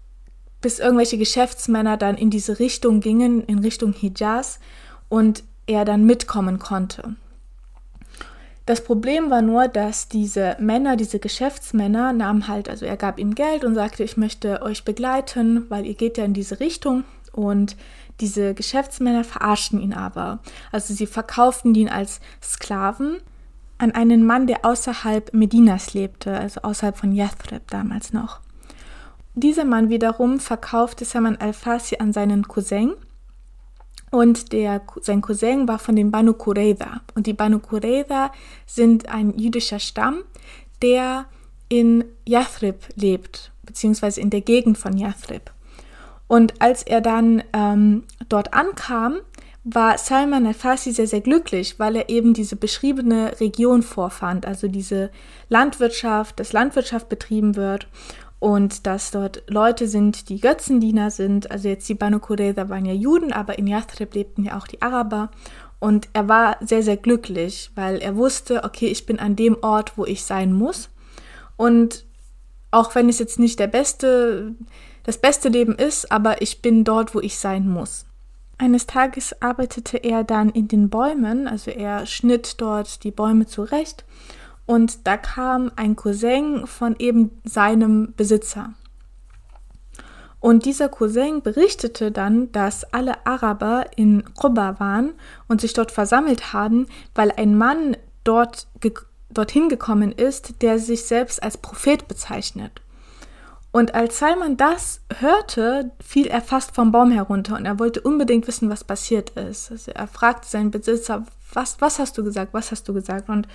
bis 0.60 0.78
irgendwelche 0.78 1.18
Geschäftsmänner 1.18 1.96
dann 1.96 2.16
in 2.16 2.30
diese 2.30 2.60
Richtung 2.60 3.00
gingen, 3.00 3.42
in 3.42 3.58
Richtung 3.58 3.94
Hijaz, 3.94 4.60
und 5.08 5.42
er 5.66 5.84
dann 5.84 6.04
mitkommen 6.04 6.60
konnte. 6.60 7.16
Das 8.70 8.84
Problem 8.84 9.30
war 9.30 9.42
nur, 9.42 9.66
dass 9.66 10.06
diese 10.06 10.56
Männer, 10.60 10.94
diese 10.94 11.18
Geschäftsmänner, 11.18 12.12
nahmen 12.12 12.46
halt, 12.46 12.68
also 12.68 12.86
er 12.86 12.96
gab 12.96 13.18
ihm 13.18 13.34
Geld 13.34 13.64
und 13.64 13.74
sagte, 13.74 14.04
ich 14.04 14.16
möchte 14.16 14.62
euch 14.62 14.84
begleiten, 14.84 15.68
weil 15.68 15.86
ihr 15.86 15.94
geht 15.94 16.18
ja 16.18 16.24
in 16.24 16.34
diese 16.34 16.60
Richtung. 16.60 17.02
Und 17.32 17.74
diese 18.20 18.54
Geschäftsmänner 18.54 19.24
verarschten 19.24 19.80
ihn 19.80 19.92
aber. 19.92 20.38
Also 20.70 20.94
sie 20.94 21.08
verkauften 21.08 21.74
ihn 21.74 21.88
als 21.88 22.20
Sklaven 22.40 23.16
an 23.78 23.90
einen 23.90 24.24
Mann, 24.24 24.46
der 24.46 24.64
außerhalb 24.64 25.34
Medinas 25.34 25.92
lebte, 25.92 26.38
also 26.38 26.60
außerhalb 26.60 26.96
von 26.96 27.10
Yathrib 27.10 27.68
damals 27.72 28.12
noch. 28.12 28.38
Dieser 29.34 29.64
Mann 29.64 29.88
wiederum 29.88 30.38
verkaufte 30.38 31.04
Saman 31.04 31.38
al-Farsi 31.38 31.96
an 31.98 32.12
seinen 32.12 32.46
Cousin 32.46 32.94
und 34.10 34.52
der, 34.52 34.82
sein 35.00 35.20
Cousin 35.20 35.68
war 35.68 35.78
von 35.78 35.96
den 35.96 36.10
Banu 36.10 36.34
Qurayza. 36.34 37.00
Und 37.14 37.26
die 37.26 37.32
Banu 37.32 37.60
Qurayza 37.60 38.32
sind 38.66 39.08
ein 39.08 39.38
jüdischer 39.38 39.78
Stamm, 39.78 40.22
der 40.82 41.26
in 41.68 42.04
Yathrib 42.26 42.82
lebt, 42.96 43.52
beziehungsweise 43.64 44.20
in 44.20 44.30
der 44.30 44.40
Gegend 44.40 44.78
von 44.78 44.96
Yathrib. 44.96 45.52
Und 46.26 46.60
als 46.60 46.82
er 46.82 47.00
dann 47.00 47.42
ähm, 47.52 48.04
dort 48.28 48.52
ankam, 48.52 49.20
war 49.62 49.98
Salman 49.98 50.46
al-Farsi 50.46 50.92
sehr, 50.92 51.06
sehr 51.06 51.20
glücklich, 51.20 51.78
weil 51.78 51.94
er 51.94 52.08
eben 52.08 52.34
diese 52.34 52.56
beschriebene 52.56 53.38
Region 53.40 53.82
vorfand, 53.82 54.46
also 54.46 54.68
diese 54.68 55.10
Landwirtschaft, 55.48 56.40
dass 56.40 56.52
Landwirtschaft 56.52 57.08
betrieben 57.08 57.56
wird 57.56 57.86
und 58.40 58.86
dass 58.86 59.10
dort 59.10 59.42
Leute 59.48 59.86
sind, 59.86 60.30
die 60.30 60.40
Götzendiener 60.40 61.10
sind. 61.10 61.50
Also 61.50 61.68
jetzt 61.68 61.88
die 61.88 61.94
Banu 61.94 62.18
Qurayza 62.18 62.68
waren 62.68 62.86
ja 62.86 62.94
Juden, 62.94 63.32
aber 63.32 63.58
in 63.58 63.66
Yathrib 63.66 64.14
lebten 64.14 64.44
ja 64.44 64.58
auch 64.58 64.66
die 64.66 64.82
Araber. 64.82 65.30
Und 65.78 66.08
er 66.14 66.28
war 66.28 66.56
sehr, 66.60 66.82
sehr 66.82 66.96
glücklich, 66.96 67.70
weil 67.74 67.98
er 67.98 68.16
wusste, 68.16 68.64
okay, 68.64 68.86
ich 68.86 69.06
bin 69.06 69.18
an 69.18 69.36
dem 69.36 69.58
Ort, 69.62 69.96
wo 69.96 70.06
ich 70.06 70.24
sein 70.24 70.54
muss. 70.54 70.88
Und 71.56 72.06
auch 72.70 72.94
wenn 72.94 73.10
es 73.10 73.18
jetzt 73.18 73.38
nicht 73.38 73.58
der 73.58 73.66
beste, 73.66 74.54
das 75.04 75.18
beste 75.18 75.50
Leben 75.50 75.74
ist, 75.74 76.10
aber 76.10 76.40
ich 76.40 76.62
bin 76.62 76.82
dort, 76.84 77.14
wo 77.14 77.20
ich 77.20 77.38
sein 77.38 77.68
muss. 77.68 78.06
Eines 78.56 78.86
Tages 78.86 79.40
arbeitete 79.42 79.98
er 79.98 80.24
dann 80.24 80.50
in 80.50 80.68
den 80.68 80.88
Bäumen, 80.88 81.46
also 81.46 81.70
er 81.70 82.06
schnitt 82.06 82.60
dort 82.60 83.04
die 83.04 83.10
Bäume 83.10 83.46
zurecht 83.46 84.04
und 84.70 85.08
da 85.08 85.16
kam 85.16 85.72
ein 85.74 85.96
Cousin 85.96 86.64
von 86.64 86.94
eben 87.00 87.32
seinem 87.42 88.14
Besitzer. 88.16 88.72
Und 90.38 90.64
dieser 90.64 90.88
Cousin 90.88 91.42
berichtete 91.42 92.12
dann, 92.12 92.52
dass 92.52 92.84
alle 92.94 93.26
Araber 93.26 93.86
in 93.96 94.22
Quba 94.36 94.78
waren 94.78 95.14
und 95.48 95.60
sich 95.60 95.72
dort 95.72 95.90
versammelt 95.90 96.52
haben, 96.52 96.86
weil 97.16 97.32
ein 97.32 97.58
Mann 97.58 97.96
dort 98.22 98.68
dorthin 99.30 99.68
gekommen 99.68 100.12
ist, 100.12 100.62
der 100.62 100.78
sich 100.78 101.02
selbst 101.02 101.42
als 101.42 101.58
Prophet 101.58 102.06
bezeichnet. 102.06 102.80
Und 103.72 103.96
als 103.96 104.20
Salman 104.20 104.56
das 104.56 105.00
hörte, 105.18 105.90
fiel 106.00 106.28
er 106.28 106.42
fast 106.42 106.76
vom 106.76 106.92
Baum 106.92 107.10
herunter 107.10 107.56
und 107.56 107.66
er 107.66 107.80
wollte 107.80 108.02
unbedingt 108.02 108.46
wissen, 108.46 108.70
was 108.70 108.84
passiert 108.84 109.30
ist. 109.30 109.72
Also 109.72 109.90
er 109.90 110.06
fragte 110.06 110.46
seinen 110.46 110.70
Besitzer, 110.70 111.26
was, 111.52 111.80
was 111.80 111.98
hast 111.98 112.16
du 112.16 112.22
gesagt, 112.22 112.54
was 112.54 112.70
hast 112.70 112.88
du 112.88 112.94
gesagt? 112.94 113.28
Und 113.28 113.48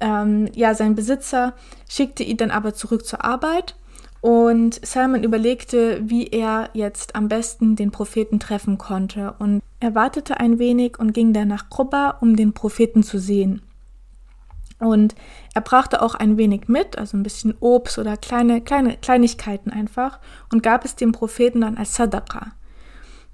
ähm, 0.00 0.48
ja, 0.54 0.74
sein 0.74 0.94
Besitzer 0.94 1.54
schickte 1.88 2.22
ihn 2.22 2.36
dann 2.36 2.50
aber 2.50 2.74
zurück 2.74 3.04
zur 3.04 3.24
Arbeit 3.24 3.76
und 4.20 4.84
Salman 4.84 5.22
überlegte, 5.22 6.00
wie 6.02 6.26
er 6.26 6.70
jetzt 6.72 7.14
am 7.14 7.28
besten 7.28 7.76
den 7.76 7.90
Propheten 7.90 8.40
treffen 8.40 8.78
konnte 8.78 9.34
und 9.38 9.62
er 9.80 9.94
wartete 9.94 10.40
ein 10.40 10.58
wenig 10.58 10.98
und 10.98 11.12
ging 11.12 11.32
dann 11.32 11.48
nach 11.48 11.70
Quba, 11.70 12.18
um 12.20 12.34
den 12.34 12.52
Propheten 12.52 13.02
zu 13.02 13.18
sehen. 13.18 13.62
Und 14.80 15.14
er 15.54 15.60
brachte 15.60 16.02
auch 16.02 16.14
ein 16.14 16.36
wenig 16.36 16.68
mit, 16.68 16.98
also 16.98 17.16
ein 17.16 17.22
bisschen 17.22 17.54
Obst 17.60 17.98
oder 17.98 18.16
kleine, 18.16 18.60
kleine 18.60 18.96
Kleinigkeiten 18.96 19.70
einfach 19.70 20.20
und 20.52 20.62
gab 20.62 20.84
es 20.84 20.94
dem 20.94 21.12
Propheten 21.12 21.62
dann 21.62 21.76
als 21.76 21.94
Sadaqa, 21.94 22.52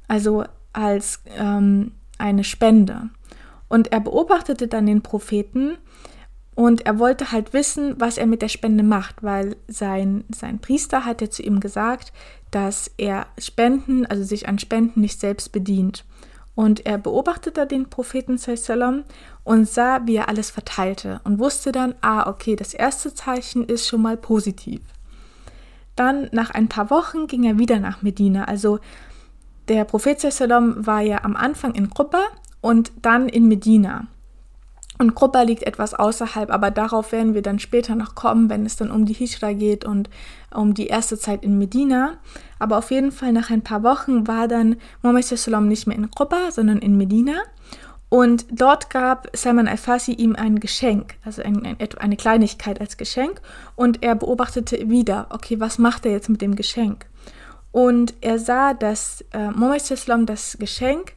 also 0.09 0.45
als 0.73 1.23
ähm, 1.37 1.93
eine 2.19 2.45
Spende. 2.45 3.11
Und 3.69 3.93
er 3.93 4.01
beobachtete 4.01 4.69
dann 4.69 4.87
den 4.87 5.03
Propheten 5.03 5.77
und 6.55 6.87
er 6.87 6.99
wollte 6.99 7.33
halt 7.33 7.53
wissen, 7.53 7.95
was 7.99 8.17
er 8.17 8.27
mit 8.27 8.43
der 8.43 8.49
Spende 8.49 8.85
macht, 8.85 9.23
weil 9.23 9.57
sein, 9.67 10.25
sein 10.33 10.61
Priester 10.61 11.05
hatte 11.05 11.29
zu 11.29 11.43
ihm 11.43 11.59
gesagt, 11.61 12.13
dass 12.51 12.91
er 12.97 13.27
Spenden, 13.39 14.07
also 14.07 14.23
sich 14.23 14.49
an 14.49 14.59
Spenden 14.59 15.01
nicht 15.01 15.19
selbst 15.19 15.51
bedient. 15.51 16.05
Und 16.55 16.87
er 16.87 16.99
beobachtete 16.99 17.67
den 17.67 17.91
Propheten 17.91 18.39
sallam 18.39 19.03
und 19.43 19.69
sah, 19.69 20.03
wie 20.07 20.15
er 20.15 20.29
alles 20.29 20.51
verteilte 20.51 21.21
und 21.25 21.41
wusste 21.41 21.73
dann, 21.73 21.97
ah, 22.01 22.29
okay, 22.29 22.55
das 22.55 22.75
erste 22.75 23.13
Zeichen 23.13 23.65
ist 23.65 23.89
schon 23.89 24.03
mal 24.03 24.17
positiv. 24.17 24.81
dann 25.97 26.29
nach 26.33 26.51
ein 26.51 26.69
paar 26.69 26.91
Wochen 26.91 27.27
ging 27.27 27.45
er 27.45 27.59
wieder 27.59 27.79
nach 27.79 28.03
Medina. 28.03 28.45
Also 28.45 28.79
der 29.69 29.85
Prophet 29.85 30.21
Salom 30.21 30.87
war 30.87 31.01
ja 31.01 31.25
am 31.25 31.37
Anfang 31.37 31.75
in 31.75 31.91
Qubba 31.91 32.23
und 32.61 32.93
dann 33.03 33.29
in 33.29 33.49
Medina. 33.49 34.07
Und 34.99 35.17
Qubba 35.17 35.43
liegt 35.43 35.65
etwas 35.65 35.93
außerhalb, 35.93 36.51
aber 36.51 36.71
darauf 36.71 37.11
werden 37.11 37.35
wir 37.35 37.43
dann 37.43 37.59
später 37.59 37.97
noch 37.97 38.15
kommen, 38.15 38.49
wenn 38.49 38.65
es 38.65 38.77
dann 38.77 38.93
um 38.93 39.07
die 39.07 39.13
Hijra 39.13 39.53
geht 39.53 39.85
und 39.85 40.09
um 40.55 40.73
die 40.75 40.87
erste 40.87 41.19
Zeit 41.19 41.43
in 41.43 41.59
Medina. 41.59 42.19
Aber 42.61 42.79
auf 42.79 42.91
jeden 42.93 43.11
Fall 43.11 43.33
nach 43.33 43.51
ein 43.51 43.63
paar 43.63 43.83
Wochen 43.83 44.29
war 44.29 44.47
dann 44.47 44.77
Muhammad 45.03 45.25
Sallam 45.25 45.67
nicht 45.67 45.87
mehr 45.89 45.97
in 45.97 46.11
Qubba, 46.11 46.53
sondern 46.53 46.79
in 46.79 46.97
Medina. 46.97 47.35
Und 48.09 48.47
dort 48.53 48.91
gab 48.91 49.29
Salman 49.37 49.67
al-Farsi 49.67 50.13
ihm 50.13 50.37
ein 50.37 50.61
Geschenk, 50.61 51.17
also 51.25 51.43
ein, 51.43 51.67
ein, 51.67 51.77
eine 51.99 52.17
Kleinigkeit 52.17 52.81
als 52.81 52.97
Geschenk. 52.97 53.41
Und 53.75 54.05
er 54.05 54.15
beobachtete 54.15 54.89
wieder, 54.89 55.27
okay, 55.31 55.59
was 55.59 55.79
macht 55.79 56.07
er 56.07 56.13
jetzt 56.13 56.29
mit 56.29 56.41
dem 56.41 56.55
Geschenk? 56.55 57.07
Und 57.73 58.15
er 58.21 58.39
sah, 58.39 58.73
dass 58.73 59.25
äh, 59.33 59.51
Muhammad 59.51 59.83
das 60.29 60.57
Geschenk, 60.61 61.15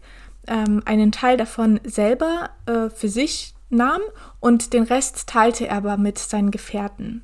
ähm, 0.48 0.82
einen 0.86 1.12
Teil 1.12 1.38
davon 1.38 1.80
selber 1.84 2.50
äh, 2.66 2.90
für 2.90 3.10
sich 3.10 3.54
nahm 3.70 4.02
und 4.40 4.74
den 4.74 4.84
Rest 4.84 5.28
teilte 5.28 5.68
er 5.68 5.78
aber 5.78 5.98
mit 5.98 6.18
seinen 6.18 6.52
Gefährten. 6.52 7.24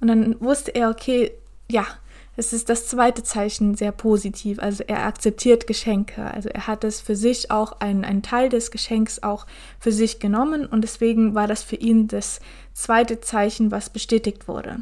Und 0.00 0.08
dann 0.08 0.40
wusste 0.40 0.74
er, 0.74 0.90
okay, 0.90 1.32
ja, 1.70 1.86
es 2.36 2.52
ist 2.52 2.68
das 2.68 2.88
zweite 2.88 3.22
Zeichen 3.22 3.74
sehr 3.76 3.92
positiv. 3.92 4.58
Also 4.58 4.82
er 4.86 5.06
akzeptiert 5.06 5.66
Geschenke. 5.66 6.24
Also 6.24 6.48
er 6.48 6.66
hat 6.66 6.82
es 6.84 7.00
für 7.00 7.14
sich 7.14 7.50
auch, 7.50 7.80
einen, 7.80 8.04
einen 8.04 8.22
Teil 8.22 8.48
des 8.48 8.70
Geschenks 8.70 9.22
auch 9.22 9.46
für 9.78 9.92
sich 9.92 10.18
genommen 10.18 10.66
und 10.66 10.82
deswegen 10.82 11.34
war 11.34 11.46
das 11.46 11.62
für 11.62 11.76
ihn 11.76 12.08
das 12.08 12.40
zweite 12.72 13.20
Zeichen, 13.20 13.70
was 13.70 13.90
bestätigt 13.90 14.48
wurde. 14.48 14.80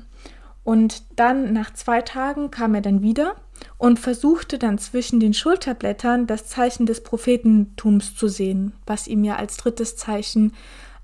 Und 0.65 1.03
dann 1.17 1.53
nach 1.53 1.75
zwei 1.75 2.01
Tagen 2.03 2.51
kam 2.51 2.75
er 2.75 2.81
dann 2.81 3.03
wieder 3.03 3.35
und 3.79 3.99
versuchte 3.99 4.59
dann 4.59 4.79
zwischen 4.79 5.21
den 5.21 5.35
Schulterblättern 5.35 6.27
das 6.27 6.47
Zeichen 6.47 6.87
des 6.87 7.03
Prophetentums 7.03 8.15
zu 8.15 8.29
sehen, 8.29 8.73
was 8.87 9.09
ihm 9.09 9.25
ja 9.25 9.37
als 9.37 9.57
drittes 9.57 9.97
Zeichen 9.97 10.53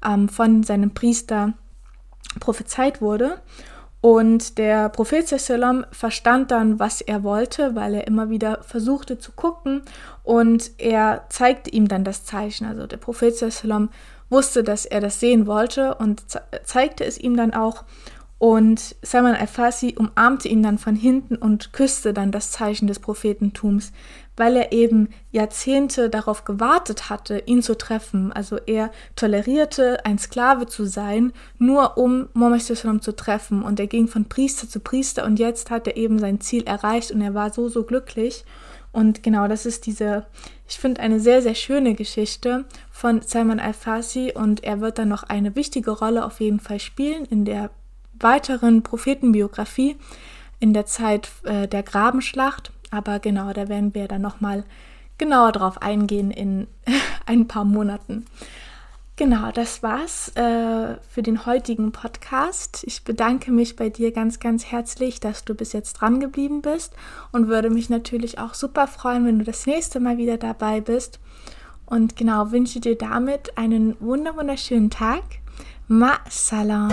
ähm, 0.04 0.28
von 0.28 0.62
seinem 0.62 0.92
Priester 0.92 1.54
prophezeit 2.40 3.00
wurde. 3.00 3.40
Und 4.00 4.58
der 4.58 4.90
Prophet 4.90 5.26
Sallam 5.26 5.84
verstand 5.90 6.52
dann, 6.52 6.78
was 6.78 7.00
er 7.00 7.24
wollte, 7.24 7.74
weil 7.74 7.94
er 7.94 8.06
immer 8.06 8.30
wieder 8.30 8.62
versuchte 8.62 9.18
zu 9.18 9.32
gucken 9.32 9.82
und 10.22 10.70
er 10.78 11.24
zeigte 11.30 11.70
ihm 11.70 11.88
dann 11.88 12.04
das 12.04 12.24
Zeichen. 12.24 12.64
Also 12.64 12.86
der 12.86 12.98
Prophet 12.98 13.36
Sallam 13.36 13.90
wusste, 14.30 14.62
dass 14.62 14.86
er 14.86 15.00
das 15.00 15.18
sehen 15.18 15.48
wollte 15.48 15.96
und 15.96 16.22
zeigte 16.62 17.04
es 17.04 17.18
ihm 17.18 17.36
dann 17.36 17.54
auch 17.54 17.84
und 18.38 18.94
Salman 19.02 19.34
al-Farsi 19.34 19.96
umarmte 19.98 20.48
ihn 20.48 20.62
dann 20.62 20.78
von 20.78 20.94
hinten 20.94 21.34
und 21.34 21.72
küsste 21.72 22.14
dann 22.14 22.30
das 22.30 22.52
Zeichen 22.52 22.86
des 22.86 23.00
Prophetentums, 23.00 23.92
weil 24.38 24.56
er 24.56 24.72
eben 24.72 25.08
Jahrzehnte 25.30 26.08
darauf 26.08 26.44
gewartet 26.44 27.10
hatte, 27.10 27.42
ihn 27.46 27.62
zu 27.62 27.76
treffen. 27.76 28.32
Also 28.32 28.56
er 28.66 28.90
tolerierte, 29.16 30.04
ein 30.04 30.18
Sklave 30.18 30.66
zu 30.66 30.86
sein, 30.86 31.32
nur 31.58 31.98
um 31.98 32.28
Muhammad 32.34 32.62
zu 32.62 33.16
treffen. 33.16 33.62
Und 33.62 33.80
er 33.80 33.86
ging 33.86 34.08
von 34.08 34.28
Priester 34.28 34.68
zu 34.68 34.80
Priester 34.80 35.24
und 35.24 35.38
jetzt 35.38 35.70
hat 35.70 35.86
er 35.86 35.96
eben 35.96 36.18
sein 36.18 36.40
Ziel 36.40 36.64
erreicht 36.64 37.10
und 37.10 37.20
er 37.20 37.34
war 37.34 37.52
so, 37.52 37.68
so 37.68 37.84
glücklich. 37.84 38.44
Und 38.92 39.22
genau, 39.22 39.48
das 39.48 39.66
ist 39.66 39.86
diese, 39.86 40.26
ich 40.68 40.78
finde, 40.78 41.00
eine 41.00 41.20
sehr, 41.20 41.42
sehr 41.42 41.54
schöne 41.54 41.94
Geschichte 41.94 42.64
von 42.90 43.20
Salman 43.22 43.60
al-Farsi 43.60 44.32
und 44.34 44.64
er 44.64 44.80
wird 44.80 44.98
dann 44.98 45.08
noch 45.08 45.24
eine 45.24 45.54
wichtige 45.56 45.90
Rolle 45.90 46.24
auf 46.24 46.40
jeden 46.40 46.60
Fall 46.60 46.80
spielen 46.80 47.24
in 47.26 47.44
der 47.44 47.70
weiteren 48.18 48.82
Prophetenbiografie 48.82 49.96
in 50.60 50.72
der 50.72 50.86
Zeit 50.86 51.28
äh, 51.44 51.68
der 51.68 51.82
Grabenschlacht. 51.82 52.72
Aber 52.90 53.18
genau, 53.18 53.52
da 53.52 53.68
werden 53.68 53.94
wir 53.94 54.08
dann 54.08 54.22
nochmal 54.22 54.64
genauer 55.18 55.52
drauf 55.52 55.82
eingehen 55.82 56.30
in 56.30 56.66
ein 57.26 57.48
paar 57.48 57.64
Monaten. 57.64 58.24
Genau, 59.18 59.50
das 59.50 59.82
war's 59.82 60.28
äh, 60.36 60.94
für 61.10 61.22
den 61.22 61.44
heutigen 61.44 61.90
Podcast. 61.90 62.84
Ich 62.86 63.02
bedanke 63.02 63.50
mich 63.50 63.74
bei 63.74 63.88
dir 63.88 64.12
ganz, 64.12 64.38
ganz 64.38 64.66
herzlich, 64.66 65.18
dass 65.18 65.44
du 65.44 65.56
bis 65.56 65.72
jetzt 65.72 65.94
dran 65.94 66.20
geblieben 66.20 66.62
bist 66.62 66.94
und 67.32 67.48
würde 67.48 67.68
mich 67.68 67.90
natürlich 67.90 68.38
auch 68.38 68.54
super 68.54 68.86
freuen, 68.86 69.26
wenn 69.26 69.40
du 69.40 69.44
das 69.44 69.66
nächste 69.66 69.98
Mal 69.98 70.18
wieder 70.18 70.36
dabei 70.36 70.80
bist. 70.80 71.18
Und 71.84 72.14
genau, 72.14 72.52
wünsche 72.52 72.78
dir 72.78 72.96
damit 72.96 73.58
einen 73.58 73.96
wunderschönen 73.98 74.90
Tag. 74.90 75.24
Ma 75.88 76.18
salam. 76.28 76.92